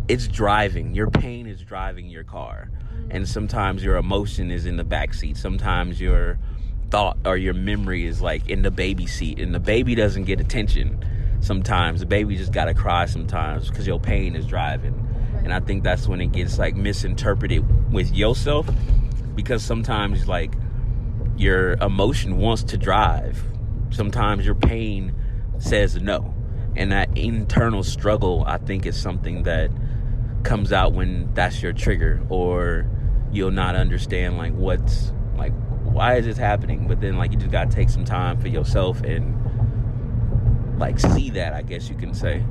it's 0.09 0.26
driving. 0.26 0.95
Your 0.95 1.09
pain 1.09 1.47
is 1.47 1.62
driving 1.62 2.07
your 2.07 2.25
car. 2.25 2.71
And 3.09 3.28
sometimes 3.28 3.85
your 3.85 3.97
emotion 3.97 4.50
is 4.50 4.66
in 4.66 4.76
the 4.76 4.85
back 4.85 5.14
seat. 5.14 5.37
Sometimes 5.37 6.00
your 6.00 6.40
thought 6.90 7.16
or 7.25 7.37
your 7.37 7.54
memory 7.54 8.04
is 8.04 8.21
like 8.21 8.50
in 8.50 8.62
the 8.62 8.73
baby 8.73 9.07
seat 9.07 9.38
and 9.38 9.54
the 9.54 9.61
baby 9.61 9.95
doesn't 9.95 10.25
get 10.25 10.40
attention 10.40 10.99
sometimes 11.40 12.00
the 12.00 12.07
baby 12.07 12.35
just 12.35 12.50
gotta 12.50 12.73
cry 12.73 13.04
sometimes 13.04 13.68
because 13.68 13.87
your 13.87 14.00
pain 14.00 14.35
is 14.35 14.47
driving 14.47 14.95
and 15.45 15.52
i 15.52 15.61
think 15.61 15.85
that's 15.85 16.09
when 16.09 16.18
it 16.18 16.33
gets 16.33 16.59
like 16.59 16.75
misinterpreted 16.75 17.92
with 17.92 18.11
yourself 18.14 18.66
because 19.35 19.62
sometimes 19.62 20.26
like 20.26 20.54
your 21.38 21.75
emotion 21.75 22.37
wants 22.37 22.62
to 22.64 22.76
drive 22.76 23.42
sometimes 23.90 24.45
your 24.45 24.54
pain 24.54 25.14
says 25.59 25.97
no. 25.97 26.35
And 26.76 26.92
that 26.92 27.16
internal 27.16 27.83
struggle 27.83 28.45
i 28.47 28.59
think 28.59 28.87
is 28.87 29.00
something 29.00 29.42
that 29.45 29.71
comes 30.45 30.73
out 30.73 30.92
when 30.92 31.33
that's 31.35 31.61
your 31.62 31.73
trigger 31.73 32.25
or 32.28 32.88
you'll 33.33 33.50
not 33.50 33.75
understand 33.75 34.38
like 34.38 34.52
what's 34.54 35.12
like 35.37 35.52
why 35.83 36.16
is 36.16 36.26
this 36.26 36.37
happening? 36.37 36.87
But 36.87 37.00
then 37.00 37.16
like 37.16 37.33
you 37.33 37.38
just 37.38 37.50
gotta 37.50 37.71
take 37.71 37.88
some 37.88 38.04
time 38.04 38.38
for 38.40 38.49
yourself 38.49 39.00
and 39.02 39.35
like 40.78 41.00
see 41.00 41.30
that 41.30 41.54
i 41.54 41.62
guess 41.62 41.88
you 41.88 41.97
can 41.97 42.14
say. 42.14 42.45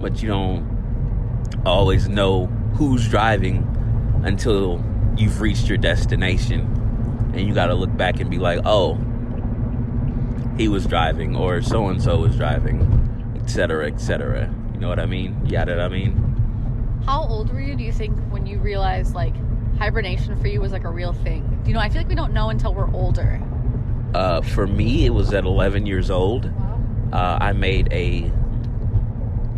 But 0.00 0.20
you 0.20 0.28
don't 0.28 1.62
always 1.64 2.08
know 2.08 2.46
who's 2.74 3.08
driving 3.08 3.68
until 4.24 4.82
you've 5.16 5.40
reached 5.40 5.68
your 5.68 5.78
destination 5.78 6.81
and 7.32 7.40
you 7.46 7.54
gotta 7.54 7.74
look 7.74 7.94
back 7.96 8.20
and 8.20 8.30
be 8.30 8.38
like 8.38 8.60
oh 8.64 8.98
he 10.56 10.68
was 10.68 10.86
driving 10.86 11.34
or 11.34 11.62
so 11.62 11.88
and 11.88 12.02
so 12.02 12.18
was 12.18 12.36
driving 12.36 12.80
etc 13.42 13.86
etc 13.86 14.52
you 14.74 14.80
know 14.80 14.88
what 14.88 14.98
i 15.00 15.06
mean 15.06 15.40
yeah 15.46 15.64
that 15.64 15.80
i 15.80 15.88
mean 15.88 16.12
How 17.06 17.24
old 17.24 17.52
were 17.52 17.60
you, 17.60 17.74
do 17.74 17.82
you 17.82 17.92
think, 17.92 18.16
when 18.30 18.46
you 18.46 18.58
realized 18.60 19.14
like 19.14 19.34
hibernation 19.78 20.38
for 20.40 20.46
you 20.48 20.60
was 20.60 20.70
like 20.70 20.84
a 20.84 20.90
real 20.90 21.12
thing? 21.12 21.42
Do 21.64 21.70
you 21.70 21.74
know? 21.74 21.80
I 21.80 21.88
feel 21.88 21.98
like 22.02 22.08
we 22.08 22.14
don't 22.14 22.32
know 22.32 22.48
until 22.50 22.72
we're 22.74 22.92
older. 22.94 23.40
uh, 24.14 24.40
for 24.42 24.66
me 24.68 25.04
it 25.06 25.10
was 25.10 25.32
at 25.32 25.44
11 25.44 25.86
years 25.86 26.10
old 26.10 26.46
uh, 27.12 27.38
I 27.40 27.52
made 27.52 27.88
a, 27.92 28.30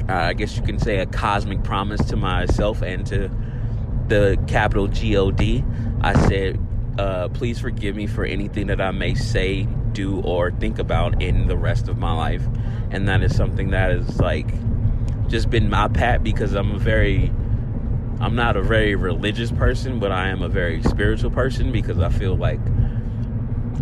uh, 0.08 0.12
I 0.30 0.32
guess 0.34 0.56
you 0.56 0.62
can 0.62 0.78
say, 0.78 0.98
a 0.98 1.06
cosmic 1.06 1.62
promise 1.64 2.02
to 2.06 2.16
myself 2.16 2.82
and 2.82 3.06
to 3.08 3.30
the 4.08 4.38
capital 4.46 4.86
G 4.88 5.16
O 5.16 5.30
D. 5.30 5.62
I 6.00 6.14
said, 6.28 6.58
uh, 6.98 7.28
please 7.28 7.60
forgive 7.60 7.96
me 7.96 8.06
for 8.06 8.24
anything 8.24 8.68
that 8.68 8.80
I 8.80 8.90
may 8.90 9.14
say, 9.14 9.66
do, 9.92 10.20
or 10.20 10.50
think 10.50 10.78
about 10.78 11.22
in 11.22 11.46
the 11.46 11.56
rest 11.56 11.88
of 11.88 11.98
my 11.98 12.12
life. 12.12 12.46
And 12.90 13.08
that 13.08 13.22
is 13.22 13.34
something 13.34 13.70
that 13.70 13.90
is 13.90 14.20
like 14.20 14.48
just 15.28 15.50
been 15.50 15.70
my 15.70 15.88
pat 15.88 16.22
because 16.22 16.54
I'm 16.54 16.72
a 16.72 16.78
very, 16.78 17.32
I'm 18.20 18.36
not 18.36 18.56
a 18.56 18.62
very 18.62 18.94
religious 18.94 19.50
person, 19.50 19.98
but 19.98 20.12
I 20.12 20.28
am 20.28 20.42
a 20.42 20.48
very 20.48 20.82
spiritual 20.82 21.30
person 21.30 21.72
because 21.72 21.98
I 21.98 22.10
feel 22.10 22.36
like 22.36 22.60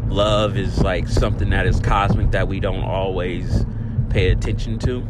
love 0.08 0.56
is 0.56 0.80
like 0.80 1.08
something 1.08 1.50
that 1.50 1.66
is 1.66 1.80
cosmic 1.80 2.30
that 2.30 2.48
we 2.48 2.60
don't 2.60 2.84
always 2.84 3.64
pay 4.10 4.30
attention 4.30 4.78
to. 4.80 5.06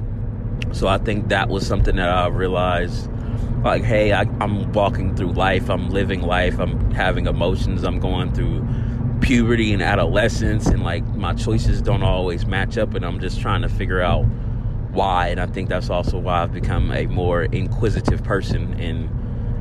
So 0.72 0.86
I 0.86 0.98
think 0.98 1.28
that 1.28 1.48
was 1.48 1.66
something 1.66 1.96
that 1.96 2.08
I 2.08 2.28
realized 2.28 3.10
like, 3.62 3.82
hey, 3.82 4.12
I, 4.12 4.22
I'm 4.40 4.72
walking 4.72 5.14
through 5.14 5.32
life, 5.32 5.70
I'm 5.70 5.90
living 5.90 6.22
life, 6.22 6.58
I'm 6.58 6.90
having 6.92 7.26
emotions, 7.26 7.84
I'm 7.84 8.00
going 8.00 8.32
through 8.32 8.66
puberty 9.20 9.72
and 9.72 9.82
adolescence, 9.82 10.66
and 10.66 10.82
like 10.82 11.04
my 11.14 11.34
choices 11.34 11.80
don't 11.80 12.02
always 12.02 12.46
match 12.46 12.78
up, 12.78 12.94
and 12.94 13.04
I'm 13.04 13.20
just 13.20 13.40
trying 13.40 13.62
to 13.62 13.68
figure 13.68 14.00
out 14.00 14.22
why. 14.92 15.28
And 15.28 15.40
I 15.40 15.46
think 15.46 15.68
that's 15.68 15.90
also 15.90 16.18
why 16.18 16.42
I've 16.42 16.52
become 16.52 16.90
a 16.90 17.06
more 17.06 17.44
inquisitive 17.44 18.22
person 18.22 18.74
and 18.80 19.08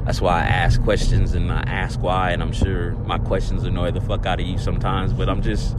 that's 0.05 0.19
why 0.19 0.41
I 0.41 0.45
ask 0.45 0.81
questions 0.81 1.35
and 1.35 1.51
I 1.51 1.61
ask 1.67 2.01
why, 2.01 2.31
and 2.31 2.41
I'm 2.41 2.51
sure 2.51 2.93
my 3.05 3.19
questions 3.19 3.63
annoy 3.63 3.91
the 3.91 4.01
fuck 4.01 4.25
out 4.25 4.39
of 4.39 4.47
you 4.47 4.57
sometimes, 4.57 5.13
but 5.13 5.29
I'm 5.29 5.43
just 5.43 5.77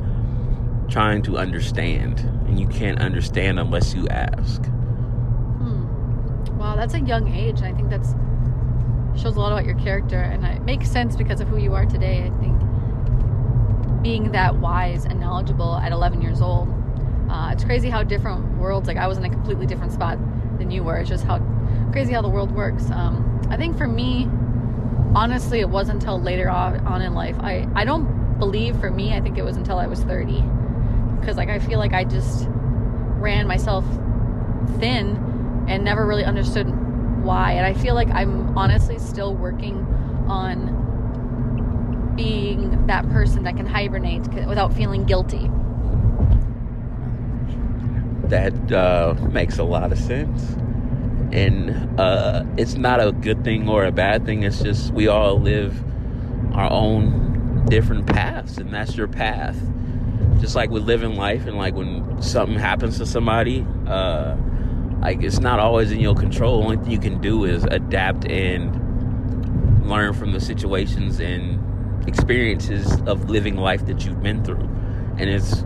trying 0.89 1.23
to 1.23 1.39
understand, 1.39 2.21
and 2.47 2.61
you 2.61 2.69
can't 2.69 3.01
understand 3.01 3.59
unless 3.59 3.95
you 3.95 4.07
ask. 4.09 4.63
Wow, 6.63 6.77
that's 6.77 6.95
a 6.95 7.01
young 7.01 7.27
age, 7.27 7.61
I 7.63 7.73
think 7.73 7.91
that's 7.91 8.15
shows 9.21 9.35
a 9.35 9.41
lot 9.41 9.51
about 9.51 9.65
your 9.65 9.75
character, 9.75 10.21
and 10.21 10.47
it 10.47 10.63
makes 10.63 10.89
sense 10.89 11.17
because 11.17 11.41
of 11.41 11.49
who 11.49 11.57
you 11.57 11.75
are 11.75 11.85
today. 11.85 12.23
I 12.23 12.31
think 12.39 12.57
being 14.01 14.31
that 14.31 14.55
wise 14.55 15.05
and 15.05 15.19
knowledgeable 15.19 15.75
at 15.79 15.91
11 15.91 16.23
years 16.23 16.41
old, 16.41 16.69
uh, 17.29 17.51
it's 17.53 17.65
crazy 17.65 17.91
how 17.91 18.05
different 18.05 18.59
worlds. 18.59 18.87
Like 18.87 18.97
I 18.97 19.09
was 19.09 19.19
in 19.19 19.25
a 19.25 19.29
completely 19.29 19.67
different 19.67 19.93
spot 19.93 20.19
than 20.59 20.71
you 20.71 20.85
were. 20.85 20.99
It's 20.99 21.09
just 21.09 21.25
how 21.25 21.41
crazy 21.91 22.13
how 22.13 22.23
the 22.23 22.29
world 22.29 22.53
works. 22.53 22.89
Um, 22.93 23.45
I 23.51 23.57
think 23.57 23.77
for 23.77 23.89
me, 23.89 24.29
honestly, 25.17 25.59
it 25.59 25.69
wasn't 25.69 26.01
until 26.01 26.21
later 26.21 26.49
on, 26.49 26.87
on 26.87 27.03
in 27.03 27.13
life. 27.13 27.35
I 27.41 27.67
I 27.75 27.85
don't 27.85 28.39
believe 28.39 28.79
for 28.79 28.89
me. 28.93 29.15
I 29.15 29.21
think 29.21 29.37
it 29.37 29.43
was 29.43 29.57
until 29.57 29.81
I 29.81 29.89
was 29.89 29.99
30, 30.05 30.45
because 31.19 31.37
like 31.37 31.49
I 31.49 31.59
feel 31.59 31.81
like 31.81 31.93
I 31.93 32.05
just 32.05 32.47
ran 33.19 33.49
myself 33.49 33.85
thin 34.79 35.32
and 35.69 35.85
never 35.85 36.07
really 36.07 36.25
understood 36.25 36.67
why. 37.23 37.53
And 37.53 37.65
I 37.67 37.75
feel 37.75 37.95
like 37.95 38.09
I'm 38.11 38.57
honestly 38.57 38.99
still 38.99 39.35
working 39.35 39.79
on 40.29 40.83
being 42.17 42.87
that 42.87 43.09
person 43.11 43.45
that 43.45 43.57
can 43.57 43.67
hibernate 43.67 44.27
without 44.47 44.75
feeling 44.75 45.05
guilty. 45.05 45.51
That 48.29 48.73
uh, 48.73 49.15
makes 49.31 49.59
a 49.59 49.65
lot 49.65 49.93
of 49.93 49.99
sense. 49.99 50.57
And 51.33 51.99
uh, 51.99 52.45
it's 52.57 52.75
not 52.75 53.01
a 53.01 53.13
good 53.13 53.43
thing 53.45 53.69
or 53.69 53.85
a 53.85 53.93
bad 53.93 54.27
thing. 54.27 54.43
It's 54.43 54.63
just 54.63 54.93
we 54.93 55.09
all 55.09 55.41
live 55.41 55.83
our 56.55 56.71
own 56.71 57.65
different 57.69 58.07
paths, 58.07 58.59
and 58.59 58.73
that's 58.73 58.97
your 58.97 59.09
path. 59.09 59.57
Just 60.41 60.55
like 60.55 60.71
we 60.71 60.81
live 60.81 61.03
in 61.03 61.15
life, 61.15 61.47
and 61.47 61.57
like 61.57 61.75
when 61.75 62.21
something 62.21 62.59
happens 62.59 62.99
to 62.99 63.07
somebody, 63.07 63.67
uh, 63.87 64.37
like 65.03 65.23
it's 65.23 65.41
not 65.41 65.59
always 65.59 65.91
in 65.91 65.99
your 65.99 66.15
control. 66.15 66.63
Only 66.63 66.77
thing 66.77 66.91
you 66.93 67.01
can 67.01 67.21
do 67.21 67.45
is 67.45 67.65
adapt 67.65 68.25
and 68.31 68.79
learn 69.85 70.15
from 70.15 70.33
the 70.33 70.41
situations 70.41 71.21
and 71.21 72.09
experiences 72.09 73.01
of 73.03 73.29
living 73.29 73.57
life 73.57 73.85
that 73.87 74.05
you've 74.05 74.23
been 74.23 74.45
through. 74.45 74.69
And 75.19 75.29
it's 75.29 75.65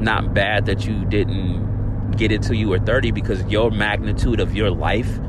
not 0.00 0.34
bad 0.34 0.66
that 0.66 0.84
you 0.84 1.04
didn't 1.04 2.10
get 2.16 2.32
it 2.32 2.42
till 2.42 2.54
you 2.54 2.68
were 2.68 2.80
30 2.80 3.12
because 3.12 3.42
your 3.44 3.70
magnitude 3.70 4.40
of 4.40 4.54
your 4.54 4.70
life 4.70 5.20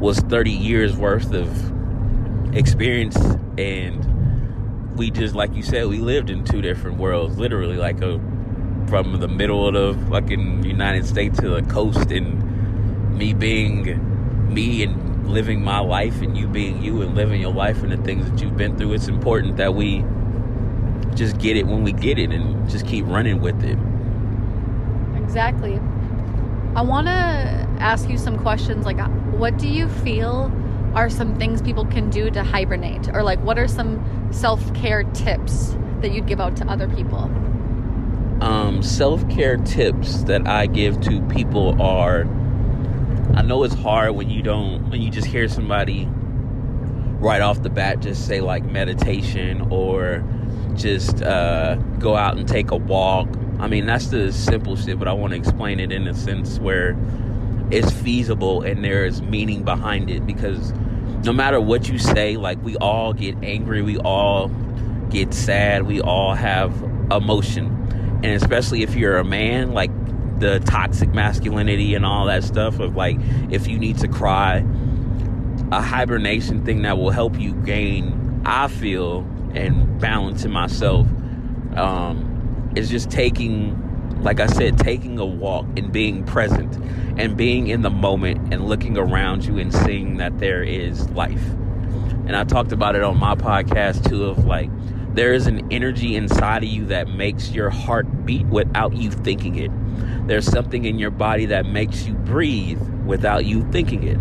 was 0.00 0.18
30 0.20 0.50
years 0.50 0.96
worth 0.96 1.32
of 1.32 2.56
experience 2.56 3.16
and 3.58 4.96
we 4.96 5.10
just 5.10 5.34
like 5.34 5.54
you 5.54 5.62
said 5.62 5.86
we 5.86 5.98
lived 5.98 6.30
in 6.30 6.44
two 6.44 6.60
different 6.60 6.98
worlds 6.98 7.38
literally 7.38 7.76
like 7.76 8.00
a 8.00 8.18
from 8.88 9.18
the 9.20 9.28
middle 9.28 9.66
of 9.66 9.74
the 9.74 10.06
fucking 10.10 10.64
united 10.64 11.06
states 11.06 11.38
to 11.38 11.48
the 11.48 11.62
coast 11.62 12.10
and 12.10 12.53
me 13.16 13.32
being 13.32 14.52
me 14.52 14.82
and 14.82 15.28
living 15.28 15.62
my 15.62 15.78
life 15.78 16.20
and 16.20 16.36
you 16.36 16.46
being 16.46 16.82
you 16.82 17.02
and 17.02 17.14
living 17.14 17.40
your 17.40 17.52
life 17.52 17.82
and 17.82 17.92
the 17.92 17.96
things 17.98 18.28
that 18.30 18.40
you've 18.40 18.56
been 18.56 18.76
through 18.76 18.92
it's 18.92 19.08
important 19.08 19.56
that 19.56 19.74
we 19.74 20.04
just 21.14 21.38
get 21.38 21.56
it 21.56 21.66
when 21.66 21.82
we 21.82 21.92
get 21.92 22.18
it 22.18 22.30
and 22.30 22.68
just 22.68 22.86
keep 22.86 23.06
running 23.06 23.40
with 23.40 23.64
it 23.64 23.78
Exactly. 25.34 25.80
I 26.76 26.82
want 26.82 27.08
to 27.08 27.12
ask 27.80 28.08
you 28.08 28.18
some 28.18 28.38
questions 28.38 28.84
like, 28.84 29.00
uh, 29.00 29.08
what 29.08 29.58
do 29.58 29.66
you 29.66 29.88
feel 29.88 30.52
are 30.94 31.10
some 31.10 31.36
things 31.38 31.60
people 31.60 31.84
can 31.86 32.08
do 32.08 32.30
to 32.30 32.44
hibernate? 32.44 33.08
Or, 33.08 33.24
like, 33.24 33.40
what 33.40 33.58
are 33.58 33.66
some 33.66 34.28
self 34.32 34.72
care 34.74 35.02
tips 35.02 35.76
that 36.02 36.12
you'd 36.12 36.26
give 36.26 36.40
out 36.40 36.56
to 36.58 36.66
other 36.70 36.88
people? 36.88 37.30
um, 38.40 38.82
self-care 38.82 39.56
tips 39.58 40.24
that 40.24 40.46
I 40.46 40.66
give 40.66 41.00
to 41.02 41.20
people 41.28 41.80
are 41.80 42.24
I 43.34 43.42
know 43.42 43.64
it's 43.64 43.74
hard 43.74 44.14
when 44.14 44.30
you 44.30 44.42
don't 44.42 44.90
when 44.90 45.02
you 45.02 45.10
just 45.10 45.26
hear 45.26 45.48
somebody 45.48 46.08
right 47.18 47.40
off 47.40 47.62
the 47.62 47.70
bat 47.70 48.00
just 48.00 48.26
say 48.26 48.40
like 48.40 48.64
meditation 48.64 49.66
or 49.70 50.24
just 50.74 51.22
uh, 51.22 51.74
go 51.98 52.16
out 52.16 52.36
and 52.36 52.46
take 52.46 52.70
a 52.70 52.76
walk. 52.76 53.28
I 53.58 53.66
mean 53.66 53.86
that's 53.86 54.08
the 54.08 54.32
simple 54.32 54.76
shit, 54.76 54.98
but 54.98 55.08
I 55.08 55.12
want 55.12 55.32
to 55.32 55.36
explain 55.36 55.80
it 55.80 55.90
in 55.90 56.06
a 56.06 56.14
sense 56.14 56.60
where 56.60 56.96
it's 57.70 57.90
feasible 57.90 58.62
and 58.62 58.84
there 58.84 59.04
is 59.04 59.20
meaning 59.22 59.64
behind 59.64 60.10
it 60.10 60.26
because 60.26 60.72
no 61.24 61.32
matter 61.32 61.60
what 61.60 61.88
you 61.88 61.98
say, 61.98 62.36
like 62.36 62.62
we 62.62 62.76
all 62.76 63.12
get 63.12 63.36
angry, 63.42 63.82
we 63.82 63.98
all 63.98 64.48
get 65.10 65.34
sad, 65.34 65.84
we 65.84 66.00
all 66.00 66.34
have 66.34 66.72
emotion 67.10 67.74
and 68.24 68.26
especially 68.26 68.82
if 68.82 68.94
you're 68.94 69.18
a 69.18 69.24
man 69.24 69.72
like 69.72 69.90
the 70.38 70.60
toxic 70.60 71.12
masculinity 71.14 71.94
and 71.94 72.04
all 72.04 72.26
that 72.26 72.42
stuff 72.44 72.80
of 72.80 72.96
like 72.96 73.16
if 73.50 73.66
you 73.66 73.78
need 73.78 73.98
to 73.98 74.08
cry 74.08 74.64
a 75.72 75.80
hibernation 75.80 76.64
thing 76.64 76.82
that 76.82 76.98
will 76.98 77.10
help 77.10 77.38
you 77.38 77.54
gain 77.62 78.42
i 78.44 78.68
feel 78.68 79.20
and 79.54 80.00
balance 80.00 80.44
in 80.44 80.50
myself 80.50 81.06
um, 81.76 82.72
is 82.76 82.88
just 82.90 83.10
taking 83.10 83.80
like 84.24 84.40
I 84.40 84.46
said, 84.46 84.78
taking 84.78 85.18
a 85.18 85.24
walk 85.24 85.66
and 85.76 85.92
being 85.92 86.24
present 86.24 86.76
and 87.18 87.36
being 87.36 87.66
in 87.66 87.82
the 87.82 87.90
moment 87.90 88.52
and 88.52 88.66
looking 88.66 88.96
around 88.96 89.44
you 89.44 89.58
and 89.58 89.72
seeing 89.72 90.16
that 90.16 90.38
there 90.38 90.62
is 90.62 91.08
life. 91.10 91.46
And 92.26 92.34
I 92.34 92.44
talked 92.44 92.72
about 92.72 92.96
it 92.96 93.02
on 93.02 93.18
my 93.18 93.34
podcast 93.34 94.08
too 94.08 94.24
of 94.24 94.46
like, 94.46 94.70
there 95.14 95.34
is 95.34 95.46
an 95.46 95.70
energy 95.70 96.16
inside 96.16 96.64
of 96.64 96.70
you 96.70 96.86
that 96.86 97.08
makes 97.08 97.50
your 97.50 97.68
heart 97.68 98.24
beat 98.24 98.46
without 98.46 98.96
you 98.96 99.10
thinking 99.10 99.56
it. 99.56 99.70
There's 100.26 100.46
something 100.46 100.84
in 100.84 100.98
your 100.98 101.10
body 101.10 101.46
that 101.46 101.66
makes 101.66 102.06
you 102.06 102.14
breathe 102.14 102.80
without 103.04 103.44
you 103.44 103.70
thinking 103.70 104.04
it. 104.04 104.18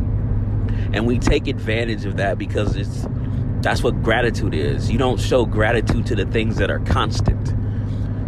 And 0.96 1.08
we 1.08 1.20
take 1.20 1.48
advantage 1.48 2.06
of 2.06 2.18
that 2.18 2.38
because 2.38 2.75
it's 2.75 3.08
that's 3.62 3.82
what 3.82 4.03
gratitude 4.03 4.53
is. 4.53 4.92
You 4.92 4.98
don't 4.98 5.20
show 5.20 5.46
gratitude 5.46 6.06
to 6.08 6.15
the 6.15 6.25
things 6.25 6.58
that 6.58 6.70
are 6.70 6.80
constant. 6.80 7.53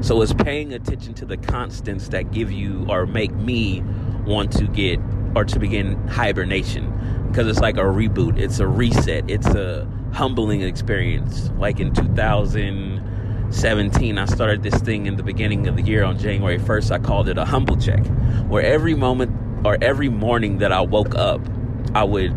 So 0.04 0.22
it's 0.22 0.34
paying 0.34 0.74
attention 0.74 1.14
to 1.16 1.25
the 1.25 1.36
constants 1.36 2.08
that 2.10 2.32
give 2.32 2.52
you 2.52 2.86
or 2.88 3.06
make 3.06 3.34
me 3.34 3.84
want 4.25 4.52
to 4.54 4.66
get 4.68 5.00
or 5.36 5.44
to 5.44 5.60
begin 5.60 5.96
hibernation 6.08 6.92
because 7.28 7.48
it's 7.48 7.60
like 7.60 7.75
a 7.75 7.82
reboot, 7.82 8.40
it's 8.40 8.60
a 8.60 8.68
reset, 8.68 9.30
it's 9.30 9.48
a 9.48 9.86
humbling 10.14 10.62
experience. 10.62 11.50
Like 11.58 11.82
in 11.82 11.94
2017, 13.52 14.18
I 14.18 14.25
started 14.25 14.64
this 14.64 14.74
thing 14.82 15.06
in 15.06 15.18
the 15.18 15.24
beginning 15.24 15.68
of 15.68 15.75
the 15.75 15.84
year 15.84 16.04
on 16.04 16.18
January 16.18 16.58
1st. 16.58 16.92
I 16.92 17.00
called 17.00 17.30
it 17.30 17.38
a 17.38 17.46
humble 17.46 17.78
check, 17.78 18.04
where 18.48 18.64
every 18.64 18.96
moment 18.96 19.66
or 19.66 19.78
every 19.82 20.10
morning 20.10 20.58
that 20.60 20.72
I 20.72 20.82
woke 20.82 21.14
up, 21.14 21.42
I 21.94 22.04
would 22.04 22.36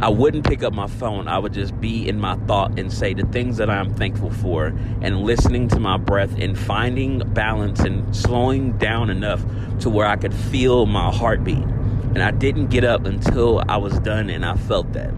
I 0.00 0.08
wouldn't 0.08 0.46
pick 0.46 0.62
up 0.62 0.72
my 0.72 0.86
phone. 0.86 1.28
I 1.28 1.38
would 1.38 1.52
just 1.52 1.78
be 1.80 2.08
in 2.08 2.18
my 2.18 2.36
thought 2.46 2.78
and 2.78 2.92
say 2.92 3.12
the 3.12 3.26
things 3.26 3.56
that 3.58 3.68
I'm 3.68 3.92
thankful 3.94 4.30
for 4.30 4.66
and 5.02 5.22
listening 5.22 5.68
to 5.68 5.80
my 5.80 5.98
breath 5.98 6.38
and 6.38 6.56
finding 6.56 7.18
balance 7.34 7.80
and 7.80 8.16
slowing 8.16 8.78
down 8.78 9.10
enough 9.10 9.44
to 9.80 9.90
where 9.90 10.06
I 10.06 10.16
could 10.16 10.32
feel 10.32 10.86
my 10.86 11.12
heartbeat. 11.12 11.64
And 12.14 12.22
I 12.22 12.30
didn't 12.30 12.68
get 12.68 12.84
up 12.84 13.04
until 13.04 13.62
I 13.68 13.76
was 13.76 13.98
done 13.98 14.30
and 14.30 14.44
I 14.46 14.56
felt 14.56 14.92
that. 14.94 15.12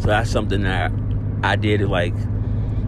So 0.00 0.08
that's 0.08 0.30
something 0.30 0.62
that 0.62 0.90
I 1.42 1.56
did 1.56 1.82
like 1.82 2.14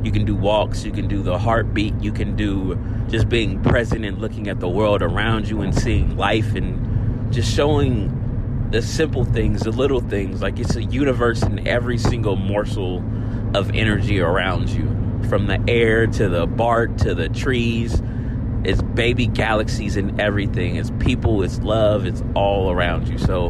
you 0.06 0.12
can 0.12 0.24
do 0.24 0.36
walks, 0.36 0.84
you 0.84 0.92
can 0.92 1.08
do 1.08 1.20
the 1.20 1.36
heartbeat, 1.36 1.92
you 2.00 2.12
can 2.12 2.36
do 2.36 2.78
just 3.08 3.28
being 3.28 3.60
present 3.64 4.04
and 4.04 4.18
looking 4.18 4.46
at 4.46 4.60
the 4.60 4.68
world 4.68 5.02
around 5.02 5.48
you 5.48 5.62
and 5.62 5.74
seeing 5.74 6.16
life 6.16 6.54
and 6.54 7.32
just 7.32 7.52
showing 7.52 8.68
the 8.70 8.80
simple 8.80 9.24
things, 9.24 9.62
the 9.62 9.72
little 9.72 10.00
things. 10.00 10.40
Like 10.40 10.60
it's 10.60 10.76
a 10.76 10.84
universe 10.84 11.42
in 11.42 11.66
every 11.66 11.98
single 11.98 12.36
morsel 12.36 13.02
of 13.52 13.74
energy 13.74 14.20
around 14.20 14.70
you. 14.70 14.84
From 15.28 15.48
the 15.48 15.60
air 15.66 16.06
to 16.06 16.28
the 16.28 16.46
bark 16.46 16.96
to 16.98 17.12
the 17.12 17.28
trees. 17.28 18.00
It's 18.62 18.82
baby 18.82 19.26
galaxies 19.26 19.96
and 19.96 20.20
everything. 20.20 20.76
It's 20.76 20.92
people, 21.00 21.42
it's 21.42 21.58
love, 21.60 22.06
it's 22.06 22.22
all 22.36 22.70
around 22.70 23.08
you. 23.08 23.18
So, 23.18 23.48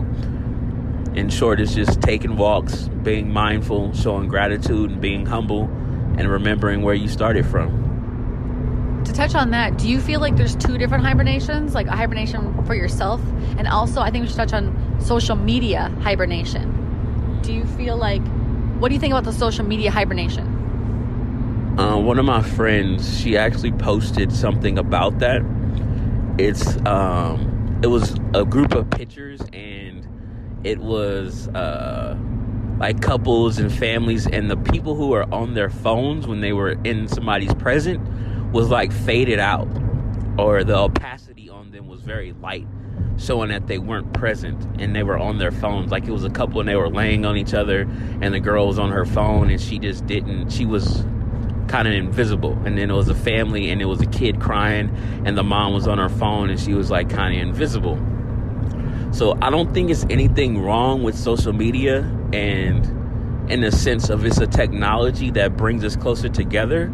in 1.14 1.28
short, 1.28 1.60
it's 1.60 1.74
just 1.74 2.00
taking 2.00 2.36
walks, 2.36 2.88
being 3.02 3.30
mindful, 3.30 3.92
showing 3.92 4.28
gratitude, 4.28 4.90
and 4.90 5.00
being 5.00 5.26
humble, 5.26 5.70
and 6.18 6.30
remembering 6.30 6.82
where 6.82 6.94
you 6.94 7.08
started 7.08 7.46
from 7.46 7.86
to 9.06 9.12
touch 9.12 9.34
on 9.34 9.50
that, 9.52 9.78
do 9.78 9.88
you 9.88 10.00
feel 10.00 10.20
like 10.20 10.36
there's 10.36 10.56
two 10.56 10.78
different 10.78 11.04
hibernations, 11.04 11.74
like 11.74 11.86
a 11.86 11.96
hibernation 11.96 12.64
for 12.64 12.74
yourself, 12.74 13.20
and 13.56 13.66
also 13.68 14.00
I 14.00 14.10
think 14.10 14.22
we 14.22 14.28
should 14.28 14.36
touch 14.36 14.52
on 14.52 15.00
social 15.00 15.36
media 15.36 15.92
hibernation. 16.00 17.40
Do 17.42 17.52
you 17.52 17.64
feel 17.64 17.96
like, 17.96 18.22
what 18.78 18.88
do 18.88 18.94
you 18.94 19.00
think 19.00 19.12
about 19.12 19.24
the 19.24 19.32
social 19.32 19.64
media 19.64 19.90
hibernation? 19.90 20.44
Uh, 21.78 21.96
one 21.98 22.18
of 22.18 22.24
my 22.24 22.42
friends, 22.42 23.18
she 23.20 23.36
actually 23.36 23.72
posted 23.72 24.32
something 24.32 24.78
about 24.78 25.18
that. 25.20 25.42
It's 26.38 26.76
um, 26.86 27.78
it 27.82 27.88
was 27.88 28.16
a 28.34 28.44
group 28.44 28.74
of 28.74 28.90
pictures, 28.90 29.40
and 29.52 30.06
it 30.64 30.78
was 30.78 31.48
uh, 31.48 32.16
like 32.78 33.00
couples 33.00 33.58
and 33.58 33.72
families, 33.72 34.26
and 34.26 34.50
the 34.50 34.56
people 34.56 34.94
who 34.94 35.12
are 35.14 35.32
on 35.32 35.54
their 35.54 35.70
phones 35.70 36.26
when 36.26 36.40
they 36.40 36.52
were 36.52 36.72
in 36.84 37.08
somebody's 37.08 37.54
present 37.54 38.00
was 38.52 38.68
like 38.68 38.92
faded 38.92 39.38
out, 39.38 39.68
or 40.38 40.62
the 40.62 40.76
opacity 40.76 41.48
on 41.48 41.70
them 41.70 41.88
was 41.88 42.02
very 42.02 42.32
light, 42.32 42.66
showing 43.16 43.48
that 43.48 43.66
they 43.66 43.78
weren't 43.78 44.12
present 44.12 44.62
and 44.80 44.94
they 44.94 45.02
were 45.02 45.18
on 45.18 45.38
their 45.38 45.50
phones. 45.50 45.90
Like 45.90 46.04
it 46.06 46.10
was 46.12 46.24
a 46.24 46.30
couple 46.30 46.60
and 46.60 46.68
they 46.68 46.76
were 46.76 46.90
laying 46.90 47.24
on 47.24 47.36
each 47.36 47.54
other, 47.54 47.82
and 48.20 48.34
the 48.34 48.40
girl 48.40 48.66
was 48.66 48.78
on 48.78 48.90
her 48.90 49.06
phone 49.06 49.50
and 49.50 49.60
she 49.60 49.78
just 49.78 50.06
didn't, 50.06 50.50
she 50.50 50.66
was 50.66 51.04
kind 51.68 51.88
of 51.88 51.94
invisible. 51.94 52.52
And 52.64 52.78
then 52.78 52.90
it 52.90 52.94
was 52.94 53.08
a 53.08 53.14
family 53.14 53.70
and 53.70 53.80
it 53.80 53.86
was 53.86 54.00
a 54.00 54.06
kid 54.06 54.40
crying, 54.40 54.94
and 55.24 55.36
the 55.36 55.42
mom 55.42 55.72
was 55.72 55.88
on 55.88 55.98
her 55.98 56.10
phone 56.10 56.50
and 56.50 56.60
she 56.60 56.74
was 56.74 56.90
like 56.90 57.08
kind 57.08 57.34
of 57.34 57.42
invisible. 57.42 57.98
So 59.16 59.38
I 59.40 59.50
don't 59.50 59.72
think 59.72 59.90
it's 59.90 60.04
anything 60.10 60.62
wrong 60.62 61.02
with 61.02 61.16
social 61.16 61.52
media 61.52 62.00
and 62.32 63.50
in 63.50 63.62
the 63.62 63.72
sense 63.72 64.10
of 64.10 64.24
it's 64.26 64.38
a 64.38 64.46
technology 64.46 65.30
that 65.30 65.56
brings 65.56 65.84
us 65.84 65.96
closer 65.96 66.28
together 66.28 66.92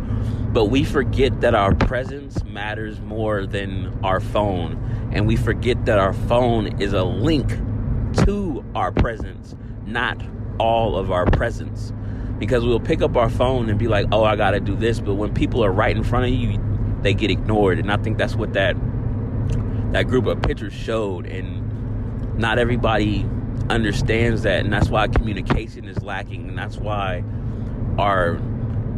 but 0.52 0.66
we 0.66 0.84
forget 0.84 1.40
that 1.40 1.54
our 1.54 1.74
presence 1.74 2.44
matters 2.44 3.00
more 3.00 3.46
than 3.46 3.98
our 4.04 4.20
phone. 4.20 5.10
And 5.10 5.26
we 5.26 5.34
forget 5.34 5.86
that 5.86 5.98
our 5.98 6.12
phone 6.12 6.78
is 6.78 6.92
a 6.92 7.04
link 7.04 7.48
to 8.26 8.62
our 8.74 8.92
presence, 8.92 9.56
not 9.86 10.22
all 10.58 10.96
of 10.98 11.10
our 11.10 11.24
presence. 11.24 11.94
Because 12.38 12.66
we'll 12.66 12.80
pick 12.80 13.00
up 13.00 13.16
our 13.16 13.30
phone 13.30 13.70
and 13.70 13.78
be 13.78 13.88
like, 13.88 14.08
oh, 14.12 14.24
I 14.24 14.36
got 14.36 14.50
to 14.50 14.60
do 14.60 14.76
this. 14.76 15.00
But 15.00 15.14
when 15.14 15.32
people 15.32 15.64
are 15.64 15.72
right 15.72 15.96
in 15.96 16.04
front 16.04 16.26
of 16.26 16.32
you, 16.32 16.62
they 17.00 17.14
get 17.14 17.30
ignored. 17.30 17.78
And 17.78 17.90
I 17.90 17.96
think 17.96 18.18
that's 18.18 18.34
what 18.34 18.52
that 18.52 18.76
that 19.92 20.06
group 20.06 20.26
of 20.26 20.42
pictures 20.42 20.74
showed. 20.74 21.24
And 21.26 21.61
not 22.36 22.58
everybody 22.58 23.26
understands 23.70 24.42
that. 24.42 24.64
And 24.64 24.72
that's 24.72 24.88
why 24.88 25.08
communication 25.08 25.88
is 25.88 26.02
lacking. 26.02 26.48
And 26.48 26.58
that's 26.58 26.76
why 26.76 27.24
our 27.98 28.40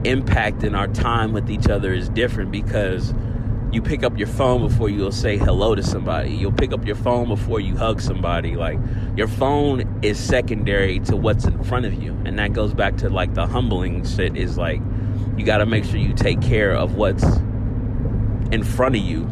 impact 0.05 0.63
and 0.63 0.77
our 0.77 0.89
time 0.89 1.33
with 1.33 1.51
each 1.51 1.69
other 1.69 1.93
is 1.93 2.09
different 2.11 2.51
because 2.51 3.15
you 3.73 3.83
pick 3.83 4.05
up 4.05 4.17
your 4.17 4.29
phone 4.29 4.61
before 4.61 4.89
you'll 4.89 5.11
say 5.11 5.37
hello 5.37 5.75
to 5.75 5.83
somebody. 5.83 6.31
You'll 6.31 6.53
pick 6.53 6.73
up 6.73 6.87
your 6.87 6.95
phone 6.95 7.27
before 7.27 7.59
you 7.59 7.77
hug 7.77 8.01
somebody. 8.01 8.55
Like 8.55 8.79
your 9.17 9.27
phone 9.27 9.99
is 10.03 10.19
secondary 10.19 11.01
to 11.01 11.17
what's 11.17 11.45
in 11.45 11.63
front 11.65 11.85
of 11.85 11.95
you. 11.95 12.13
And 12.25 12.39
that 12.39 12.53
goes 12.53 12.73
back 12.73 12.97
to 12.99 13.11
like 13.11 13.35
the 13.35 13.47
humbling 13.47 14.05
shit 14.07 14.37
is 14.37 14.57
like 14.57 14.81
you 15.37 15.45
got 15.45 15.59
to 15.59 15.67
make 15.67 15.85
sure 15.85 15.97
you 15.97 16.15
take 16.15 16.41
care 16.41 16.73
of 16.73 16.95
what's 16.95 17.25
in 18.53 18.63
front 18.63 18.95
of 18.95 19.03
you. 19.03 19.23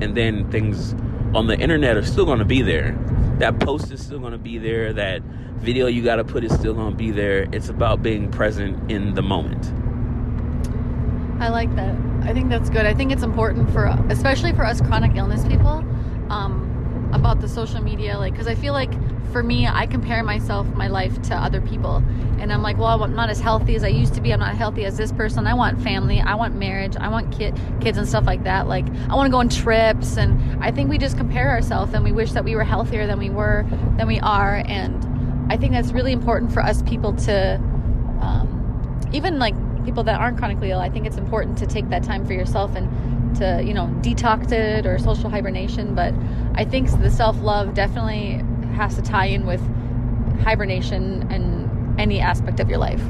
And 0.00 0.16
then 0.16 0.50
things 0.50 0.96
on 1.34 1.46
the 1.46 1.58
internet 1.58 1.96
are 1.96 2.04
still 2.04 2.24
going 2.24 2.38
to 2.38 2.44
be 2.44 2.62
there. 2.62 2.92
That 3.38 3.58
post 3.60 3.90
is 3.90 4.04
still 4.04 4.18
going 4.18 4.32
to 4.32 4.38
be 4.38 4.58
there. 4.58 4.92
That 4.92 5.22
video 5.56 5.86
you 5.86 6.02
got 6.02 6.16
to 6.16 6.24
put 6.24 6.44
is 6.44 6.52
still 6.52 6.74
going 6.74 6.90
to 6.90 6.96
be 6.96 7.10
there. 7.10 7.48
It's 7.52 7.68
about 7.68 8.02
being 8.02 8.30
present 8.30 8.90
in 8.90 9.14
the 9.14 9.22
moment. 9.22 9.72
I 11.40 11.48
like 11.48 11.74
that. 11.76 11.96
I 12.22 12.32
think 12.32 12.50
that's 12.50 12.70
good. 12.70 12.86
I 12.86 12.94
think 12.94 13.10
it's 13.10 13.22
important 13.22 13.70
for, 13.72 13.86
especially 14.08 14.52
for 14.52 14.64
us 14.64 14.80
chronic 14.80 15.16
illness 15.16 15.44
people, 15.44 15.84
um, 16.30 16.61
about 17.12 17.40
the 17.40 17.48
social 17.48 17.82
media. 17.82 18.18
Like, 18.18 18.32
because 18.32 18.46
I 18.46 18.54
feel 18.54 18.72
like 18.72 18.92
for 19.32 19.42
me, 19.42 19.66
I 19.66 19.86
compare 19.86 20.22
myself, 20.22 20.66
my 20.74 20.88
life 20.88 21.20
to 21.22 21.34
other 21.34 21.60
people, 21.60 22.02
and 22.38 22.52
I'm 22.52 22.62
like, 22.62 22.76
well, 22.76 23.02
I'm 23.02 23.14
not 23.14 23.30
as 23.30 23.40
healthy 23.40 23.74
as 23.76 23.84
I 23.84 23.88
used 23.88 24.14
to 24.14 24.20
be. 24.20 24.32
I'm 24.32 24.40
not 24.40 24.56
healthy 24.56 24.84
as 24.84 24.96
this 24.96 25.12
person. 25.12 25.46
I 25.46 25.54
want 25.54 25.80
family. 25.80 26.20
I 26.20 26.34
want 26.34 26.54
marriage. 26.56 26.96
I 26.96 27.08
want 27.08 27.32
kid, 27.32 27.58
kids 27.80 27.96
and 27.96 28.08
stuff 28.08 28.26
like 28.26 28.44
that. 28.44 28.66
Like, 28.66 28.84
I 29.08 29.14
want 29.14 29.28
to 29.28 29.30
go 29.30 29.38
on 29.38 29.48
trips, 29.48 30.16
and 30.16 30.62
I 30.62 30.70
think 30.70 30.90
we 30.90 30.98
just 30.98 31.16
compare 31.16 31.48
ourselves, 31.48 31.94
and 31.94 32.04
we 32.04 32.12
wish 32.12 32.32
that 32.32 32.44
we 32.44 32.54
were 32.56 32.64
healthier 32.64 33.06
than 33.06 33.18
we 33.18 33.30
were, 33.30 33.64
than 33.96 34.06
we 34.06 34.20
are, 34.20 34.62
and 34.66 35.52
I 35.52 35.56
think 35.56 35.72
that's 35.72 35.92
really 35.92 36.12
important 36.12 36.52
for 36.52 36.60
us 36.60 36.82
people 36.82 37.14
to, 37.14 37.56
um, 38.20 39.10
even 39.12 39.38
like 39.38 39.54
people 39.84 40.04
that 40.04 40.20
aren't 40.20 40.38
chronically 40.38 40.70
ill, 40.70 40.78
I 40.78 40.88
think 40.88 41.06
it's 41.06 41.16
important 41.16 41.58
to 41.58 41.66
take 41.66 41.88
that 41.90 42.02
time 42.02 42.24
for 42.24 42.32
yourself 42.32 42.74
and 42.76 42.88
to, 43.36 43.62
you 43.64 43.74
know, 43.74 43.86
detox 44.00 44.52
it 44.52 44.86
or 44.86 44.98
social 44.98 45.30
hibernation. 45.30 45.94
But 45.94 46.14
I 46.54 46.64
think 46.64 46.90
the 47.00 47.10
self 47.10 47.40
love 47.40 47.74
definitely 47.74 48.42
has 48.74 48.94
to 48.96 49.02
tie 49.02 49.26
in 49.26 49.46
with 49.46 49.60
hibernation 50.42 51.30
and 51.30 52.00
any 52.00 52.20
aspect 52.20 52.60
of 52.60 52.68
your 52.68 52.78
life. 52.78 53.02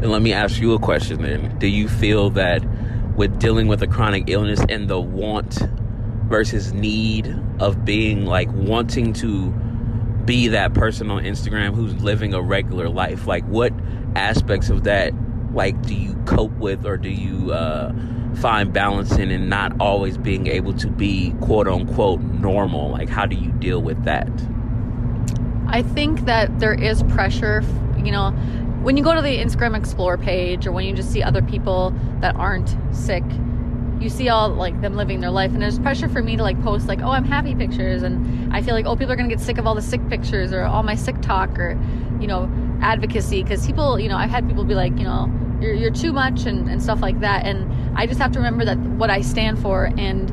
And 0.00 0.10
let 0.10 0.22
me 0.22 0.32
ask 0.32 0.60
you 0.60 0.72
a 0.74 0.78
question 0.78 1.22
then. 1.22 1.58
Do 1.58 1.66
you 1.66 1.88
feel 1.88 2.30
that 2.30 2.64
with 3.16 3.38
dealing 3.38 3.68
with 3.68 3.82
a 3.82 3.86
chronic 3.86 4.24
illness 4.28 4.60
and 4.68 4.88
the 4.88 5.00
want 5.00 5.58
versus 6.24 6.72
need 6.72 7.34
of 7.58 7.84
being 7.84 8.24
like 8.24 8.48
wanting 8.52 9.12
to 9.14 9.50
be 10.24 10.48
that 10.48 10.72
person 10.74 11.10
on 11.10 11.24
Instagram 11.24 11.74
who's 11.74 11.94
living 12.02 12.32
a 12.32 12.40
regular 12.40 12.88
life, 12.88 13.26
like 13.26 13.44
what 13.44 13.72
aspects 14.16 14.70
of 14.70 14.84
that 14.84 15.12
like 15.52 15.80
do 15.82 15.94
you 15.94 16.14
cope 16.26 16.52
with 16.52 16.86
or 16.86 16.96
do 16.96 17.10
you 17.10 17.52
uh, 17.52 17.92
find 18.36 18.72
balancing 18.72 19.30
and 19.32 19.48
not 19.48 19.72
always 19.80 20.16
being 20.16 20.46
able 20.46 20.72
to 20.74 20.88
be 20.88 21.32
quote 21.40 21.68
unquote 21.68 22.20
normal? 22.20 22.90
Like 22.90 23.08
how 23.08 23.26
do 23.26 23.36
you 23.36 23.50
deal 23.52 23.82
with 23.82 24.04
that? 24.04 24.28
I 25.66 25.82
think 25.82 26.24
that 26.26 26.58
there 26.58 26.74
is 26.74 27.02
pressure 27.04 27.62
you 28.04 28.12
know 28.12 28.30
when 28.82 28.96
you 28.96 29.04
go 29.04 29.14
to 29.14 29.20
the 29.20 29.38
instagram 29.38 29.76
explore 29.76 30.16
page 30.16 30.66
or 30.66 30.72
when 30.72 30.84
you 30.84 30.94
just 30.94 31.12
see 31.12 31.22
other 31.22 31.42
people 31.42 31.94
that 32.20 32.34
aren't 32.36 32.76
sick 32.94 33.24
you 34.00 34.08
see 34.08 34.28
all 34.28 34.48
like 34.48 34.80
them 34.80 34.96
living 34.96 35.20
their 35.20 35.30
life 35.30 35.52
and 35.52 35.60
there's 35.60 35.78
pressure 35.78 36.08
for 36.08 36.22
me 36.22 36.36
to 36.36 36.42
like 36.42 36.60
post 36.62 36.86
like 36.86 37.00
oh 37.02 37.10
i'm 37.10 37.24
happy 37.24 37.54
pictures 37.54 38.02
and 38.02 38.52
i 38.54 38.62
feel 38.62 38.74
like 38.74 38.86
oh 38.86 38.96
people 38.96 39.12
are 39.12 39.16
gonna 39.16 39.28
get 39.28 39.40
sick 39.40 39.58
of 39.58 39.66
all 39.66 39.74
the 39.74 39.82
sick 39.82 40.06
pictures 40.08 40.52
or 40.52 40.62
all 40.62 40.82
my 40.82 40.94
sick 40.94 41.20
talk 41.20 41.58
or 41.58 41.78
you 42.20 42.26
know 42.26 42.50
advocacy 42.82 43.42
because 43.42 43.66
people 43.66 43.98
you 43.98 44.08
know 44.08 44.16
i've 44.16 44.30
had 44.30 44.46
people 44.48 44.64
be 44.64 44.74
like 44.74 44.96
you 44.98 45.04
know 45.04 45.30
you're, 45.60 45.74
you're 45.74 45.90
too 45.90 46.12
much 46.12 46.46
and, 46.46 46.68
and 46.68 46.82
stuff 46.82 47.00
like 47.00 47.20
that 47.20 47.44
and 47.44 47.70
i 47.98 48.06
just 48.06 48.20
have 48.20 48.32
to 48.32 48.38
remember 48.38 48.64
that 48.64 48.78
what 48.78 49.10
i 49.10 49.20
stand 49.20 49.60
for 49.60 49.90
and 49.98 50.30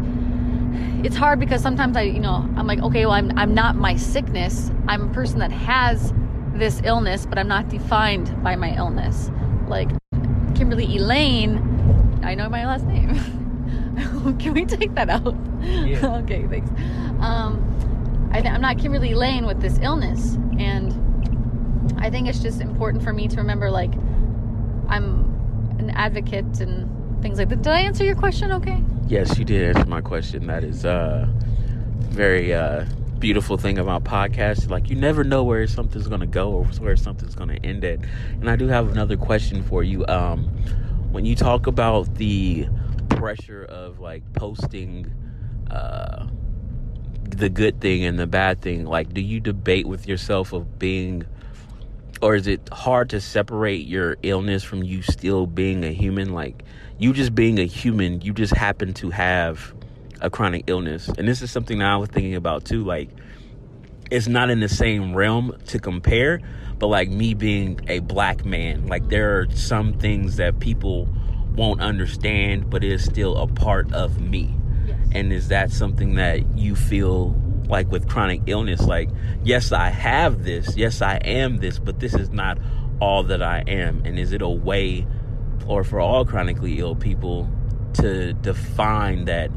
it's 1.05 1.15
hard 1.15 1.39
because 1.39 1.61
sometimes 1.61 1.95
i 1.95 2.01
you 2.01 2.19
know 2.19 2.49
i'm 2.55 2.65
like 2.67 2.79
okay 2.79 3.05
well 3.05 3.13
i'm, 3.13 3.31
I'm 3.37 3.53
not 3.53 3.75
my 3.75 3.95
sickness. 3.95 4.71
I'm 4.87 5.09
a 5.09 5.13
person 5.13 5.39
that 5.39 5.51
has 5.51 6.13
this 6.53 6.81
illness 6.83 7.25
but 7.25 7.37
i'm 7.37 7.47
not 7.47 7.69
defined 7.69 8.43
by 8.43 8.55
my 8.55 8.75
illness. 8.75 9.29
Like 9.67 9.89
kimberly 10.55 10.97
elaine 10.97 11.59
i 12.23 12.33
know 12.33 12.49
my 12.49 12.65
last 12.65 12.85
name. 12.85 13.15
Can 14.39 14.53
we 14.53 14.65
take 14.65 14.95
that 14.95 15.09
out? 15.09 15.35
Yeah. 15.61 16.17
okay 16.23 16.47
thanks. 16.47 16.69
Um, 17.19 18.29
I, 18.31 18.39
i'm 18.39 18.61
not 18.61 18.79
kimberly 18.79 19.11
elaine 19.11 19.45
with 19.45 19.61
this 19.61 19.77
illness 19.81 20.35
and 20.57 20.86
I 21.97 22.09
think 22.09 22.27
it's 22.27 22.39
just 22.39 22.61
important 22.61 23.03
for 23.03 23.13
me 23.13 23.27
to 23.27 23.37
remember 23.37 23.69
like 23.69 23.93
I'm 24.87 25.25
an 25.79 25.91
advocate 25.91 26.59
and 26.59 27.21
things 27.21 27.39
like 27.39 27.49
that. 27.49 27.61
Did 27.61 27.71
I 27.71 27.81
answer 27.81 28.03
your 28.03 28.15
question 28.15 28.51
okay? 28.53 28.83
Yes, 29.07 29.37
you 29.37 29.45
did 29.45 29.75
answer 29.75 29.89
my 29.89 30.01
question. 30.01 30.47
That 30.47 30.63
is 30.63 30.85
uh 30.85 31.27
very 31.99 32.53
uh 32.53 32.85
beautiful 33.19 33.57
thing 33.57 33.77
about 33.77 34.03
podcasts. 34.03 34.69
Like 34.69 34.89
you 34.89 34.95
never 34.95 35.23
know 35.23 35.43
where 35.43 35.65
something's 35.67 36.07
gonna 36.07 36.27
go 36.27 36.51
or 36.51 36.65
where 36.79 36.95
something's 36.95 37.35
gonna 37.35 37.57
end 37.63 37.83
at. 37.83 37.99
And 38.33 38.49
I 38.49 38.55
do 38.55 38.67
have 38.67 38.91
another 38.91 39.17
question 39.17 39.63
for 39.63 39.83
you. 39.83 40.05
Um 40.07 40.45
when 41.11 41.25
you 41.25 41.35
talk 41.35 41.67
about 41.67 42.15
the 42.15 42.67
pressure 43.09 43.63
of 43.63 43.99
like 43.99 44.23
posting 44.33 45.11
uh 45.71 46.27
the 47.29 47.49
good 47.49 47.81
thing 47.81 48.03
and 48.03 48.17
the 48.17 48.27
bad 48.27 48.61
thing, 48.61 48.85
like 48.85 49.13
do 49.13 49.21
you 49.21 49.39
debate 49.39 49.87
with 49.87 50.07
yourself 50.07 50.53
of 50.53 50.79
being 50.79 51.25
or 52.21 52.35
is 52.35 52.47
it 52.47 52.67
hard 52.71 53.09
to 53.11 53.21
separate 53.21 53.87
your 53.87 54.17
illness 54.23 54.63
from 54.63 54.83
you 54.83 55.01
still 55.01 55.45
being 55.47 55.83
a 55.83 55.91
human? 55.91 56.33
Like 56.33 56.63
you 56.97 57.13
just 57.13 57.35
being 57.35 57.59
a 57.59 57.65
human 57.65 58.21
you 58.21 58.33
just 58.33 58.53
happen 58.53 58.93
to 58.95 59.09
have 59.09 59.73
a 60.21 60.29
chronic 60.29 60.63
illness. 60.67 61.09
And 61.09 61.27
this 61.27 61.41
is 61.41 61.51
something 61.51 61.79
that 61.79 61.87
i 61.87 61.97
was 61.97 62.09
thinking 62.09 62.35
about 62.35 62.65
too 62.65 62.83
like 62.83 63.09
it's 64.09 64.27
not 64.27 64.49
in 64.49 64.59
the 64.59 64.69
same 64.69 65.13
realm 65.13 65.57
to 65.67 65.79
compare 65.79 66.41
but 66.79 66.87
like 66.87 67.09
me 67.09 67.33
being 67.33 67.79
a 67.87 67.99
black 67.99 68.45
man 68.45 68.87
like 68.87 69.09
there 69.09 69.39
are 69.39 69.47
some 69.51 69.93
things 69.93 70.37
that 70.37 70.59
people 70.59 71.07
won't 71.55 71.81
understand 71.81 72.69
but 72.69 72.83
it 72.83 72.91
is 72.91 73.03
still 73.03 73.35
a 73.37 73.47
part 73.47 73.91
of 73.93 74.21
me. 74.21 74.53
Yes. 74.85 74.97
and 75.13 75.33
is 75.33 75.49
that 75.49 75.71
something 75.71 76.15
that 76.15 76.57
you 76.57 76.75
feel 76.75 77.35
like 77.67 77.89
with 77.91 78.07
chronic 78.07 78.41
illness 78.47 78.81
like 78.81 79.09
yes 79.43 79.71
i 79.71 79.89
have 79.89 80.43
this 80.43 80.75
yes 80.77 81.01
i 81.01 81.15
am 81.17 81.57
this 81.57 81.79
but 81.79 81.99
this 81.99 82.13
is 82.13 82.29
not 82.29 82.57
all 82.99 83.23
that 83.23 83.41
i 83.41 83.63
am 83.67 84.01
and 84.05 84.17
is 84.17 84.31
it 84.31 84.41
a 84.41 84.49
way 84.49 85.05
or 85.67 85.83
for 85.83 85.99
all 85.99 86.25
chronically 86.25 86.79
ill 86.79 86.95
people 86.95 87.49
to 87.93 88.33
define 88.33 89.25
that 89.25 89.51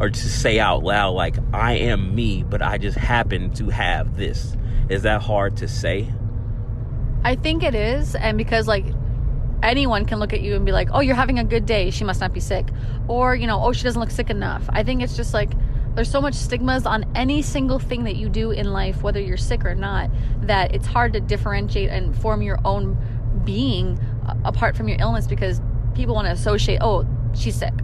or 0.00 0.08
to 0.08 0.28
say 0.28 0.58
out 0.58 0.82
loud 0.84 1.10
like 1.10 1.36
i 1.52 1.74
am 1.74 2.14
me 2.14 2.42
but 2.42 2.62
i 2.62 2.78
just 2.78 2.96
happen 2.96 3.52
to 3.52 3.68
have 3.68 4.16
this 4.16 4.56
is 4.88 5.02
that 5.02 5.20
hard 5.20 5.56
to 5.56 5.66
say 5.66 6.08
I 7.24 7.34
think 7.34 7.62
it 7.62 7.74
is, 7.74 8.14
and 8.14 8.38
because 8.38 8.66
like 8.66 8.86
anyone 9.62 10.04
can 10.06 10.18
look 10.18 10.32
at 10.32 10.40
you 10.40 10.54
and 10.54 10.64
be 10.64 10.72
like, 10.72 10.88
"Oh, 10.92 11.00
you're 11.00 11.16
having 11.16 11.38
a 11.38 11.44
good 11.44 11.66
day. 11.66 11.90
She 11.90 12.04
must 12.04 12.20
not 12.20 12.32
be 12.32 12.40
sick," 12.40 12.68
or 13.08 13.34
you 13.34 13.46
know, 13.46 13.62
"Oh, 13.62 13.72
she 13.72 13.82
doesn't 13.82 14.00
look 14.00 14.10
sick 14.10 14.30
enough." 14.30 14.64
I 14.68 14.82
think 14.82 15.02
it's 15.02 15.16
just 15.16 15.34
like 15.34 15.50
there's 15.98 16.08
so 16.08 16.20
much 16.20 16.34
stigmas 16.34 16.86
on 16.86 17.04
any 17.16 17.42
single 17.42 17.80
thing 17.80 18.04
that 18.04 18.14
you 18.14 18.28
do 18.28 18.52
in 18.52 18.72
life, 18.72 19.02
whether 19.02 19.18
you're 19.18 19.36
sick 19.36 19.64
or 19.64 19.74
not, 19.74 20.08
that 20.42 20.72
it's 20.72 20.86
hard 20.86 21.12
to 21.12 21.18
differentiate 21.18 21.90
and 21.90 22.16
form 22.16 22.40
your 22.40 22.60
own 22.64 22.96
being 23.44 23.98
uh, 24.28 24.36
apart 24.44 24.76
from 24.76 24.86
your 24.86 24.96
illness 25.00 25.26
because 25.26 25.60
people 25.96 26.14
want 26.14 26.26
to 26.26 26.30
associate, 26.30 26.78
"Oh, 26.80 27.04
she's 27.34 27.56
sick," 27.56 27.74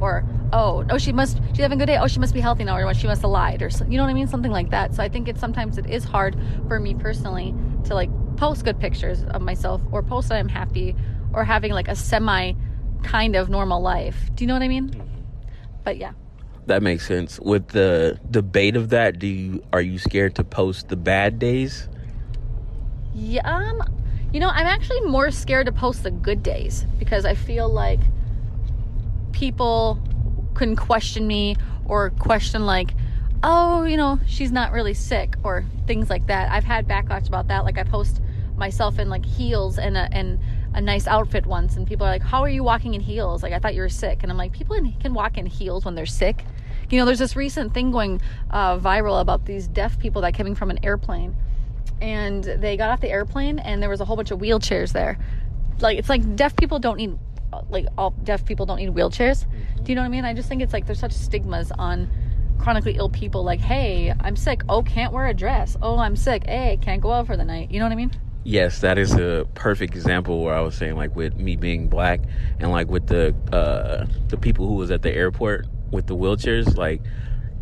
or 0.00 0.24
"Oh, 0.52 0.82
no, 0.82 0.98
she 0.98 1.12
must 1.12 1.36
she's 1.50 1.60
having 1.60 1.78
a 1.78 1.86
good 1.86 1.86
day. 1.86 1.96
Oh, 1.96 2.08
she 2.08 2.18
must 2.18 2.34
be 2.34 2.40
healthy 2.40 2.64
now, 2.64 2.76
or 2.76 2.92
she 2.92 3.06
must 3.06 3.22
have 3.22 3.30
lied," 3.30 3.62
or 3.62 3.70
you 3.88 3.96
know 3.98 4.02
what 4.02 4.10
I 4.10 4.14
mean, 4.14 4.26
something 4.26 4.50
like 4.50 4.70
that. 4.70 4.92
So 4.92 5.04
I 5.04 5.08
think 5.08 5.28
it's 5.28 5.38
sometimes 5.38 5.78
it 5.78 5.88
is 5.88 6.02
hard 6.02 6.36
for 6.66 6.80
me 6.80 6.94
personally 6.94 7.54
to 7.84 7.94
like 7.94 8.10
post 8.36 8.64
good 8.64 8.80
pictures 8.80 9.22
of 9.22 9.42
myself 9.42 9.80
or 9.92 10.02
post 10.02 10.30
that 10.30 10.38
I'm 10.38 10.48
happy 10.48 10.96
or 11.32 11.44
having 11.44 11.70
like 11.70 11.86
a 11.86 11.94
semi 11.94 12.54
kind 13.04 13.36
of 13.36 13.48
normal 13.48 13.80
life. 13.80 14.28
Do 14.34 14.42
you 14.42 14.48
know 14.48 14.54
what 14.54 14.62
I 14.64 14.68
mean? 14.68 14.90
But 15.84 15.98
yeah. 15.98 16.14
That 16.66 16.82
makes 16.82 17.06
sense 17.06 17.40
with 17.40 17.68
the 17.68 18.18
debate 18.30 18.76
of 18.76 18.90
that 18.90 19.18
do 19.18 19.26
you 19.26 19.62
are 19.72 19.80
you 19.80 19.98
scared 19.98 20.34
to 20.34 20.44
post 20.44 20.88
the 20.88 20.96
bad 20.96 21.38
days 21.38 21.88
Yeah, 23.14 23.42
um, 23.42 23.82
you 24.32 24.38
know, 24.38 24.48
I'm 24.48 24.66
actually 24.66 25.00
more 25.02 25.30
scared 25.30 25.66
to 25.66 25.72
post 25.72 26.04
the 26.04 26.10
good 26.10 26.42
days 26.42 26.86
because 26.98 27.24
I 27.24 27.34
feel 27.34 27.68
like 27.68 28.00
people 29.32 30.00
can 30.54 30.76
question 30.76 31.26
me 31.26 31.56
or 31.84 32.10
question 32.10 32.66
like, 32.66 32.92
oh, 33.42 33.84
you 33.84 33.96
know, 33.96 34.20
she's 34.26 34.52
not 34.52 34.72
really 34.72 34.94
sick 34.94 35.34
or 35.42 35.64
things 35.86 36.08
like 36.08 36.28
that. 36.28 36.50
I've 36.52 36.64
had 36.64 36.86
backlash 36.86 37.26
about 37.26 37.48
that. 37.48 37.64
Like 37.64 37.78
I 37.78 37.82
post 37.82 38.20
myself 38.56 38.98
in 38.98 39.08
like 39.08 39.24
heels 39.24 39.78
and 39.78 39.96
a 39.96 40.08
and 40.12 40.38
a 40.74 40.80
nice 40.80 41.06
outfit 41.06 41.46
once, 41.46 41.76
and 41.76 41.86
people 41.86 42.06
are 42.06 42.10
like, 42.10 42.22
"How 42.22 42.42
are 42.42 42.48
you 42.48 42.62
walking 42.62 42.94
in 42.94 43.00
heels?" 43.00 43.42
Like 43.42 43.52
I 43.52 43.58
thought 43.58 43.74
you 43.74 43.82
were 43.82 43.88
sick, 43.88 44.22
and 44.22 44.30
I'm 44.30 44.38
like, 44.38 44.52
people 44.52 44.76
in, 44.76 44.92
can 44.94 45.14
walk 45.14 45.38
in 45.38 45.46
heels 45.46 45.84
when 45.84 45.94
they're 45.94 46.06
sick. 46.06 46.44
You 46.90 46.98
know, 46.98 47.04
there's 47.04 47.18
this 47.18 47.36
recent 47.36 47.72
thing 47.72 47.90
going 47.92 48.20
uh, 48.50 48.78
viral 48.78 49.20
about 49.20 49.46
these 49.46 49.68
deaf 49.68 49.98
people 49.98 50.22
that 50.22 50.34
coming 50.34 50.54
from 50.54 50.70
an 50.70 50.84
airplane 50.84 51.36
and 52.00 52.44
they 52.44 52.76
got 52.76 52.90
off 52.90 53.00
the 53.00 53.10
airplane 53.10 53.58
and 53.58 53.82
there 53.82 53.90
was 53.90 54.00
a 54.00 54.04
whole 54.04 54.16
bunch 54.16 54.30
of 54.30 54.38
wheelchairs 54.38 54.92
there. 54.92 55.18
Like 55.80 55.98
it's 55.98 56.08
like 56.08 56.36
deaf 56.36 56.56
people 56.56 56.78
don't 56.78 56.96
need 56.96 57.18
like 57.68 57.86
all 57.98 58.10
deaf 58.24 58.44
people 58.44 58.66
don't 58.66 58.78
need 58.78 58.90
wheelchairs. 58.90 59.46
Do 59.82 59.92
you 59.92 59.96
know 59.96 60.02
what 60.02 60.06
i 60.06 60.10
mean? 60.10 60.24
I 60.24 60.34
just 60.34 60.48
think 60.48 60.62
it's 60.62 60.72
like 60.72 60.86
there's 60.86 61.00
such 61.00 61.12
stigmas 61.12 61.72
on 61.72 62.08
chronically 62.58 62.96
ill 62.96 63.08
people 63.08 63.42
like 63.42 63.60
hey 63.60 64.12
i'm 64.20 64.36
sick. 64.36 64.62
Oh 64.68 64.82
can't 64.82 65.12
wear 65.12 65.26
a 65.26 65.34
dress. 65.34 65.76
Oh 65.82 65.98
i'm 65.98 66.16
sick. 66.16 66.46
Hey 66.46 66.78
can't 66.80 67.00
go 67.00 67.12
out 67.12 67.26
for 67.26 67.36
the 67.36 67.44
night. 67.44 67.70
You 67.70 67.78
know 67.78 67.86
what 67.86 67.92
i 67.92 67.96
mean 67.96 68.12
Yes, 68.42 68.80
that 68.80 68.96
is 68.96 69.12
a 69.14 69.46
perfect 69.54 69.94
example 69.94 70.42
where 70.42 70.54
I 70.54 70.60
was 70.60 70.74
saying 70.74 70.96
like 70.96 71.14
with 71.14 71.36
me 71.36 71.56
being 71.56 71.88
black 71.88 72.22
and 72.58 72.70
like 72.70 72.88
with 72.88 73.06
the 73.06 73.34
uh 73.52 74.06
the 74.28 74.38
people 74.38 74.66
who 74.66 74.74
was 74.74 74.90
at 74.90 75.02
the 75.02 75.14
airport 75.14 75.66
with 75.90 76.06
the 76.06 76.16
wheelchairs, 76.16 76.76
like 76.76 77.02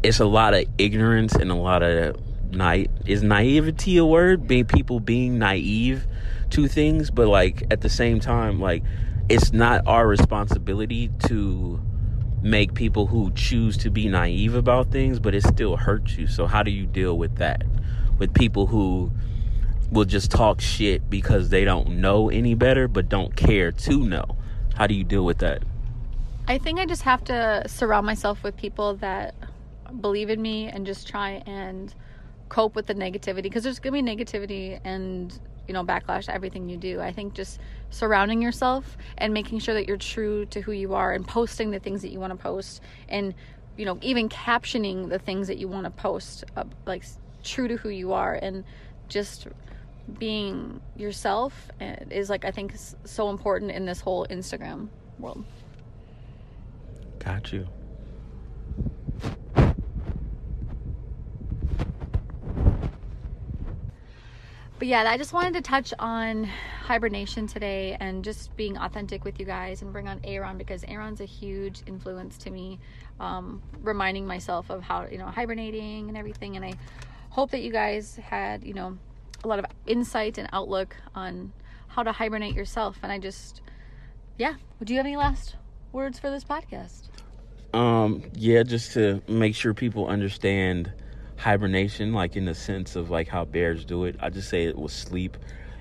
it's 0.05 0.21
a 0.21 0.25
lot 0.27 0.55
of 0.55 0.67
ignorance 0.79 1.35
and 1.35 1.51
a 1.51 1.57
lot 1.57 1.83
of 1.83 2.17
night 2.53 2.91
is 3.07 3.25
naivety 3.25 3.97
a 3.97 4.05
word? 4.05 4.47
Being 4.47 4.67
people 4.67 5.01
being 5.01 5.38
naive 5.38 6.07
to 6.51 6.69
things, 6.69 7.11
but 7.11 7.27
like 7.27 7.64
at 7.73 7.81
the 7.81 7.88
same 7.88 8.21
time, 8.21 8.61
like 8.61 8.85
it's 9.29 9.53
not 9.53 9.83
our 9.85 10.07
responsibility 10.07 11.11
to 11.27 11.81
make 12.41 12.75
people 12.75 13.07
who 13.09 13.33
choose 13.33 13.77
to 13.79 13.91
be 13.91 14.09
naive 14.09 14.55
about 14.55 14.93
things, 14.93 15.19
but 15.19 15.35
it 15.35 15.43
still 15.43 15.77
hurts 15.77 16.17
you. 16.17 16.29
So 16.29 16.47
how 16.47 16.62
do 16.62 16.71
you 16.71 16.87
deal 16.87 17.19
with 17.19 17.37
that? 17.37 17.64
With 18.19 18.33
people 18.33 18.67
who 18.69 19.12
will 19.90 20.05
just 20.05 20.31
talk 20.31 20.61
shit 20.61 21.09
because 21.09 21.48
they 21.48 21.64
don't 21.64 21.88
know 22.01 22.29
any 22.31 22.55
better 22.55 22.88
but 22.88 23.09
don't 23.09 23.35
care 23.37 23.72
to 23.72 23.98
know. 24.05 24.37
How 24.74 24.87
do 24.87 24.94
you 24.94 25.05
deal 25.05 25.24
with 25.24 25.38
that? 25.38 25.62
I 26.46 26.59
think 26.59 26.79
I 26.79 26.87
just 26.87 27.03
have 27.03 27.24
to 27.24 27.62
surround 27.66 28.07
myself 28.07 28.42
with 28.42 28.57
people 28.57 28.94
that 28.96 29.35
believe 30.01 30.31
in 30.31 30.40
me 30.40 30.68
and 30.68 30.87
just 30.87 31.09
try 31.09 31.42
and 31.46 31.94
cope 32.48 32.74
with 32.74 32.87
the 32.87 32.94
negativity 32.94 33.42
because 33.42 33.64
there's 33.64 33.79
going 33.79 34.07
to 34.07 34.14
be 34.14 34.24
negativity 34.24 34.81
and 34.85 35.38
you 35.66 35.74
know 35.74 35.85
backlash 35.85 36.24
to 36.24 36.35
everything 36.35 36.68
you 36.68 36.77
do. 36.77 37.01
I 37.01 37.12
think 37.12 37.35
just 37.35 37.61
surrounding 37.90 38.40
yourself 38.40 38.96
and 39.18 39.35
making 39.35 39.59
sure 39.59 39.74
that 39.74 39.87
you're 39.87 39.98
true 39.98 40.46
to 40.46 40.61
who 40.61 40.72
you 40.72 40.94
are 40.94 41.12
and 41.12 41.27
posting 41.27 41.70
the 41.70 41.79
things 41.79 42.03
that 42.03 42.11
you 42.11 42.18
want 42.18 42.33
to 42.33 42.38
post 42.38 42.81
and 43.09 43.35
you 43.77 43.85
know 43.85 43.98
even 44.01 44.29
captioning 44.29 45.11
the 45.11 45.18
things 45.18 45.48
that 45.48 45.59
you 45.59 45.68
want 45.68 45.85
to 45.85 45.90
post 45.90 46.44
uh, 46.57 46.64
like 46.87 47.05
true 47.44 47.68
to 47.68 47.77
who 47.77 47.90
you 47.90 48.12
are 48.12 48.35
and 48.35 48.64
just 49.09 49.46
being 50.18 50.81
yourself 50.97 51.71
is 51.81 52.31
like 52.31 52.44
I 52.44 52.51
think 52.51 52.75
so 53.05 53.31
important 53.31 53.71
in 53.73 53.85
this 53.85 54.01
whole 54.01 54.27
Instagram 54.27 54.88
world. 55.18 55.44
Got 57.18 57.53
you. 57.53 57.66
But 64.79 64.87
yeah, 64.87 65.11
I 65.11 65.18
just 65.18 65.33
wanted 65.33 65.55
to 65.55 65.61
touch 65.61 65.92
on 65.99 66.44
hibernation 66.44 67.49
today 67.49 67.97
and 67.99 68.25
just 68.25 68.57
being 68.57 68.79
authentic 68.79 69.25
with 69.25 69.40
you 69.40 69.44
guys 69.44 69.83
and 69.83 69.92
bring 69.92 70.07
on 70.07 70.21
Aaron 70.23 70.57
because 70.57 70.85
Aaron's 70.85 71.21
a 71.21 71.25
huge 71.25 71.83
influence 71.87 72.38
to 72.38 72.51
me, 72.51 72.79
um, 73.18 73.61
reminding 73.83 74.25
myself 74.25 74.71
of 74.71 74.81
how, 74.83 75.07
you 75.07 75.18
know, 75.18 75.27
hibernating 75.27 76.09
and 76.09 76.16
everything. 76.16 76.55
And 76.55 76.64
I 76.64 76.75
hope 77.31 77.51
that 77.51 77.62
you 77.62 77.73
guys 77.73 78.16
had, 78.23 78.62
you 78.62 78.73
know, 78.73 78.97
a 79.44 79.48
lot 79.48 79.59
of 79.59 79.66
insight 79.87 80.38
and 80.38 80.48
outlook 80.53 80.96
on 81.14 81.53
how 81.88 82.03
to 82.03 82.12
hibernate 82.12 82.55
yourself. 82.55 82.98
And 83.03 83.12
I 83.12 83.18
just, 83.18 83.61
yeah, 84.37 84.55
do 84.83 84.92
you 84.92 84.98
have 84.98 85.07
any 85.07 85.16
last 85.16 85.57
words 85.92 86.18
for 86.18 86.31
this 86.31 86.44
podcast? 86.44 87.09
Um, 87.74 88.22
yeah, 88.35 88.62
just 88.62 88.92
to 88.92 89.22
make 89.29 89.55
sure 89.55 89.74
people 89.74 90.07
understand 90.07 90.92
hibernation, 91.37 92.12
like 92.12 92.37
in 92.37 92.44
the 92.44 92.55
sense 92.55 92.96
of 92.96 93.11
like 93.11 93.29
how 93.29 93.44
bears 93.44 93.85
do 93.85 94.05
it. 94.05 94.16
I 94.20 94.31
just 94.31 94.48
say 94.48 94.64
it 94.64 94.77
was 94.77 94.92
sleep, 94.92 95.37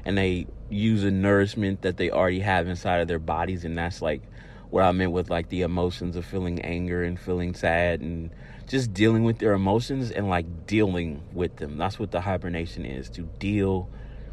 and 0.06 0.18
they 0.18 0.48
use 0.70 1.04
a 1.04 1.12
nourishment 1.12 1.82
that 1.82 1.98
they 1.98 2.12
already 2.12 2.40
have 2.42 2.68
inside 2.68 2.98
of 2.98 3.08
their 3.08 3.20
bodies, 3.20 3.66
and 3.66 3.78
that's 3.78 4.02
like 4.02 4.22
what 4.70 4.84
I 4.84 4.92
meant 4.92 5.12
with 5.12 5.30
like 5.30 5.50
the 5.50 5.62
emotions 5.62 6.16
of 6.16 6.26
feeling 6.26 6.62
anger 6.62 7.04
and 7.04 7.20
feeling 7.20 7.54
sad 7.54 8.02
and 8.02 8.30
just 8.68 8.94
dealing 8.94 9.24
with 9.24 9.40
their 9.40 9.54
emotions 9.54 10.12
and 10.12 10.30
like 10.30 10.68
dealing 10.68 11.24
with 11.34 11.56
them. 11.58 11.78
That's 11.78 11.98
what 12.00 12.12
the 12.12 12.22
hibernation 12.22 12.86
is 12.86 13.10
to 13.12 13.22
deal 13.40 13.90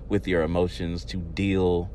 with 0.08 0.26
your 0.26 0.42
emotions, 0.42 1.04
to 1.06 1.16
deal 1.16 1.90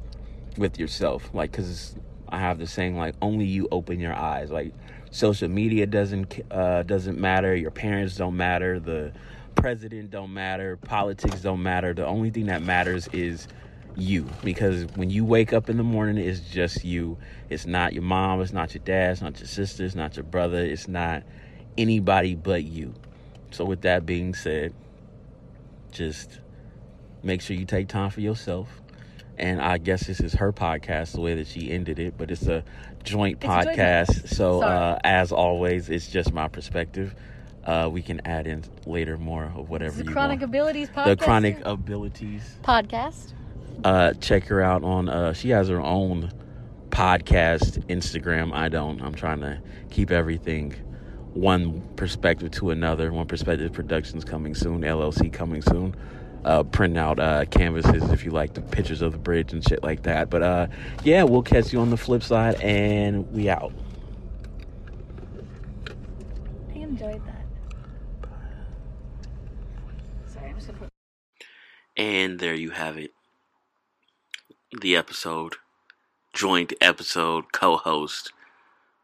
with 0.58 0.80
yourself. 0.80 1.30
Like, 1.34 1.52
cause 1.52 1.96
I 2.30 2.40
have 2.40 2.60
the 2.60 2.68
saying 2.68 2.98
like 2.98 3.16
only 3.22 3.46
you 3.46 3.68
open 3.72 4.00
your 4.00 4.14
eyes. 4.14 4.52
Like, 4.52 4.74
social 5.12 5.50
media 5.50 5.86
doesn't 5.86 6.40
uh, 6.52 6.84
doesn't 6.84 7.20
matter. 7.20 7.56
Your 7.56 7.72
parents 7.72 8.16
don't 8.16 8.38
matter. 8.38 8.80
The 8.80 9.12
president 9.56 10.12
don't 10.12 10.34
matter. 10.34 10.78
Politics 10.78 11.42
don't 11.42 11.64
matter. 11.64 11.94
The 11.94 12.06
only 12.06 12.30
thing 12.30 12.46
that 12.48 12.62
matters 12.62 13.08
is 13.10 13.48
you. 13.96 14.28
Because 14.44 14.86
when 14.96 15.10
you 15.10 15.26
wake 15.26 15.54
up 15.54 15.70
in 15.70 15.78
the 15.78 15.84
morning 15.84 16.18
it's 16.18 16.40
just 16.40 16.84
you. 16.86 17.18
It's 17.50 17.66
not 17.66 17.94
your 17.94 18.04
mom 18.04 18.42
it's 18.42 18.54
not 18.54 18.74
your 18.74 18.84
dad 18.84 19.12
it's 19.12 19.22
not 19.22 19.40
your 19.40 19.48
sister 19.48 19.84
it's 19.86 19.96
not 19.96 20.16
your 20.16 20.24
brother 20.24 20.60
it's 20.64 20.88
not 20.88 21.24
anybody 21.78 22.36
but 22.36 22.64
you. 22.64 22.94
So 23.52 23.66
with 23.66 23.82
that 23.82 24.06
being 24.06 24.34
said 24.34 24.74
just 25.92 26.40
make 27.24 27.42
sure 27.42 27.56
you 27.56 27.66
take 27.66 27.88
time 27.88 28.10
for 28.10 28.22
yourself. 28.22 28.70
And 29.38 29.62
i 29.62 29.78
guess 29.78 30.06
this 30.06 30.20
is 30.20 30.34
her 30.34 30.52
podcast 30.52 31.14
the 31.14 31.22
way 31.22 31.34
that 31.36 31.48
she 31.48 31.72
ended 31.72 31.98
it 31.98 32.16
but 32.18 32.30
it's 32.30 32.46
a 32.48 32.62
joint 33.06 33.38
It's 33.42 33.46
a 33.46 33.64
joint 33.64 33.78
podcast. 33.78 34.28
so 34.28 34.62
uh, 34.62 35.00
as 35.06 35.32
always 35.32 35.90
it's 35.90 36.08
just 36.08 36.34
my 36.34 36.48
perspective. 36.50 37.16
Uh, 37.66 37.88
we 37.92 38.02
can 38.02 38.20
add 38.26 38.48
in 38.48 38.64
later 38.86 39.18
more 39.18 39.46
of 39.56 39.70
whatever 39.70 39.96
The 39.98 40.04
you 40.06 40.12
Chronic 40.12 40.40
want. 40.40 40.50
Abilities 40.50 40.90
podcast. 40.90 41.06
the 41.06 41.16
chronic 41.18 41.62
abilities. 41.66 42.58
Podcast. 42.64 43.34
Uh 43.84 44.14
check 44.14 44.44
her 44.46 44.62
out 44.62 44.84
on 44.84 45.10
uh 45.10 45.34
she 45.34 45.50
has 45.50 45.70
her 45.70 45.80
own 45.80 46.32
podcast 46.90 47.86
instagram 47.88 48.52
i 48.54 48.68
don't 48.68 49.02
i'm 49.02 49.14
trying 49.14 49.40
to 49.40 49.62
keep 49.90 50.12
everything 50.12 50.72
one 51.34 51.82
perspective 51.96 52.52
to 52.52 52.72
another 52.72 53.12
one 53.14 53.28
perspective 53.28 53.72
productions 53.72 54.26
coming 54.26 54.54
soon 54.56 54.82
llc 54.82 55.32
coming 55.32 55.62
soon 55.62 55.96
uh 56.46 56.64
print 56.64 56.98
out 56.98 57.20
uh 57.20 57.46
canvases 57.46 58.10
if 58.12 58.26
you 58.26 58.32
like 58.32 58.54
the 58.54 58.62
pictures 58.62 59.02
of 59.02 59.12
the 59.12 59.18
bridge 59.18 59.54
and 59.54 59.64
shit 59.68 59.84
like 59.84 60.04
that 60.04 60.30
but 60.30 60.42
uh 60.42 60.68
yeah 61.04 61.24
we'll 61.24 61.44
catch 61.44 61.72
you 61.72 61.80
on 61.80 61.90
the 61.90 61.98
flip 61.98 62.24
side 62.24 62.56
and 62.62 63.32
we 63.32 63.50
out 63.50 63.72
I 66.74 66.80
enjoyed 66.80 67.22
that. 67.26 67.46
Sorry, 70.28 70.50
I'm 70.50 70.56
just 70.56 70.68
gonna 70.68 70.80
put. 70.80 70.90
And 71.98 72.40
there 72.40 72.56
you 72.56 72.72
have 72.72 72.98
it. 72.98 73.12
The 74.72 74.96
episode, 74.96 75.56
joint 76.32 76.74
episode 76.80 77.52
co-host 77.52 78.32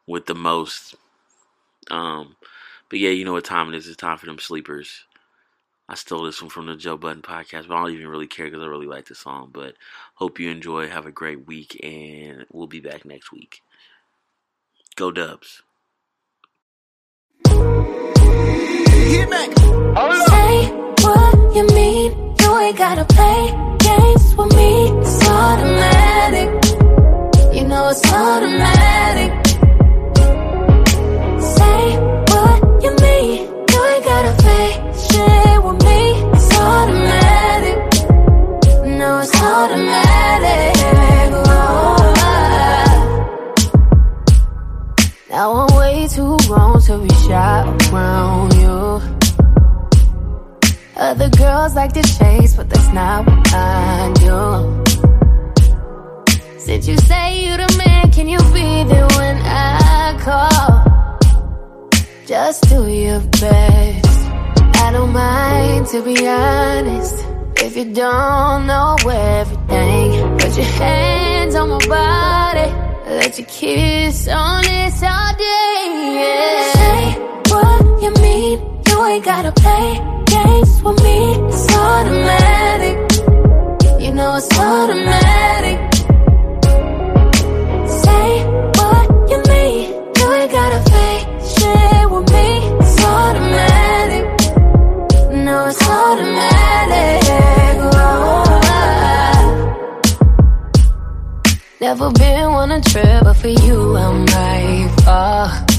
with 0.06 0.28
the 0.28 0.36
most. 0.36 0.94
Um, 1.90 2.36
but 2.88 3.00
yeah, 3.00 3.10
you 3.10 3.26
know 3.26 3.34
what 3.34 3.46
time 3.46 3.74
it 3.74 3.78
is. 3.78 3.88
It's 3.88 3.98
time 3.98 4.20
for 4.20 4.28
them 4.28 4.38
sleepers. 4.38 5.06
I 5.90 5.96
stole 5.96 6.24
this 6.24 6.40
one 6.40 6.52
from 6.52 6.68
the 6.68 6.76
Joe 6.76 6.98
Budden 6.98 7.24
podcast, 7.24 7.68
but 7.68 7.76
I 7.76 7.82
don't 7.82 7.94
even 7.94 8.08
really 8.08 8.28
care 8.28 8.46
because 8.46 8.62
I 8.62 8.68
really 8.68 8.86
like 8.86 9.06
the 9.06 9.16
song. 9.16 9.50
But 9.52 9.74
hope 10.14 10.40
you 10.40 10.52
enjoy. 10.52 10.88
Have 10.88 11.08
a 11.08 11.12
great 11.12 11.48
week, 11.48 11.80
and 11.84 12.46
we'll 12.52 12.68
be 12.68 12.80
back 12.80 13.04
next 13.04 13.32
week. 13.32 13.62
Go 14.96 15.12
Dubs. 15.12 15.64
Say 17.48 17.58
what 21.02 21.56
you 21.56 21.68
mean. 21.74 22.36
You 22.40 22.58
ain't 22.60 22.78
gotta 22.78 23.06
play 23.06 23.75
games 23.98 24.36
with 24.36 24.52
me. 24.56 24.72
It's 25.02 25.28
automatic. 25.28 26.50
You 27.56 27.64
know 27.68 27.90
it's 27.90 28.04
automatic. 28.12 29.32
Say 31.56 31.82
what 32.32 32.58
you 32.84 32.92
mean. 33.06 33.38
You 33.72 33.80
ain't 33.92 34.06
gotta 34.12 34.34
play 34.44 34.68
shit 35.08 35.58
with 35.66 35.80
me. 35.88 36.00
It's 36.36 36.52
automatic. 36.60 37.78
No, 39.00 39.10
it's 39.20 39.42
automatic. 39.42 40.74
Oh. 41.48 41.72
Now 45.30 45.48
I'm 45.54 45.70
way 45.78 46.08
too 46.08 46.38
grown 46.48 46.82
to 46.82 46.98
be 47.00 47.14
shot 47.28 47.66
around 47.92 48.54
you. 48.54 48.55
Other 50.98 51.30
girls 51.30 51.76
like 51.76 51.92
to 51.94 52.02
chase, 52.02 52.56
but 52.56 52.70
that's 52.70 52.88
not 52.94 53.28
what 53.28 53.54
I 53.54 54.14
do. 54.16 54.84
Since 56.58 56.88
you 56.88 56.98
say 56.98 57.46
you're 57.46 57.58
the 57.58 57.84
man, 57.86 58.12
can 58.14 58.30
you 58.30 58.40
be 58.54 58.84
there 58.86 59.06
when 59.18 59.38
I 59.44 60.18
call? 60.22 60.86
Just 62.26 62.70
do 62.70 62.88
your 62.88 63.20
best. 63.20 64.22
I 64.82 64.92
don't 64.94 65.12
mind, 65.12 65.88
to 65.88 66.02
be 66.02 66.26
honest. 66.26 67.26
If 67.58 67.76
you 67.76 67.94
don't 67.94 68.66
know 68.66 68.96
everything, 69.06 70.38
put 70.38 70.56
your 70.56 70.66
hands 70.66 71.56
on 71.56 71.70
my 71.70 71.80
body. 71.88 72.72
Let 73.18 73.38
your 73.38 73.48
kiss 73.48 74.30
on 74.30 74.64
this 74.64 75.04
all 75.04 75.34
day. 75.36 75.90
Yeah. 76.22 76.72
Say 76.72 77.20
what 77.52 78.02
you 78.02 78.12
mean. 78.22 78.82
You 78.88 79.06
ain't 79.06 79.26
gotta 79.26 79.52
play 79.52 80.15
with 80.86 81.04
me. 81.04 81.18
It's 81.52 81.68
automatic. 81.76 82.96
You 84.04 84.12
know 84.14 84.36
it's 84.36 84.60
automatic. 84.60 85.78
Say 88.04 88.28
what 88.78 89.06
you 89.32 89.40
mean. 89.52 89.84
You 90.18 90.26
ain't 90.38 90.52
gotta 90.52 90.80
fake 90.92 91.28
shit 91.54 92.04
with 92.14 92.28
me. 92.36 92.48
It's 92.82 93.04
automatic. 93.04 94.26
No, 95.48 95.66
it's 95.66 95.90
automatic. 95.90 97.22
Oh. 97.82 98.44
Never 101.82 102.12
been 102.12 102.44
on 102.44 102.72
a 102.72 102.82
trip, 102.82 103.24
but 103.24 103.34
for 103.34 103.48
you 103.48 103.98
I'm 103.98 104.26
right 104.26 104.92
far. 105.04 105.75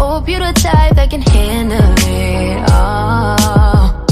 Hope 0.00 0.26
you're 0.30 0.40
the 0.40 0.52
type 0.54 0.94
that 0.96 1.10
can 1.10 1.20
handle 1.20 1.94
it 1.98 2.70
all. 2.72 4.06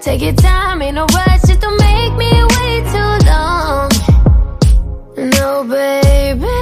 Take 0.00 0.22
your 0.22 0.32
time, 0.32 0.80
ain't 0.80 0.94
no 0.94 1.04
rush, 1.04 1.42
just 1.42 1.60
don't 1.60 1.78
make 1.78 2.14
me 2.22 2.32
wait 2.54 2.82
too 2.94 3.12
long. 3.28 3.90
No, 5.36 5.64
baby, 5.64 6.56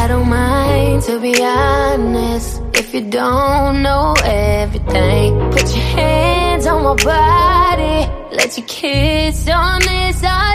I 0.00 0.06
don't 0.08 0.28
mind 0.28 1.02
to 1.04 1.20
be 1.20 1.40
honest. 1.40 2.60
If 2.74 2.92
you 2.94 3.02
don't 3.10 3.82
know 3.82 4.14
everything, 4.24 5.50
put 5.52 5.66
your 5.72 5.86
hands 6.00 6.66
on 6.66 6.82
my 6.82 6.96
body. 6.96 8.10
Let 8.34 8.58
your 8.58 8.66
kiss 8.66 9.48
on 9.48 9.82
this 9.82 10.24
all. 10.24 10.46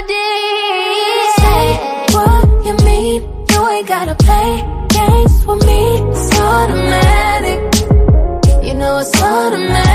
Say 1.41 1.63
what 2.15 2.65
you 2.65 2.76
mean. 2.86 3.21
You 3.50 3.69
ain't 3.69 3.88
gotta 3.88 4.15
play 4.15 4.81
with 5.45 5.65
me. 5.65 5.82
It's 6.12 6.39
automatic. 6.39 7.60
You 8.65 8.73
know 8.75 8.97
it's 8.99 9.21
automatic. 9.21 9.90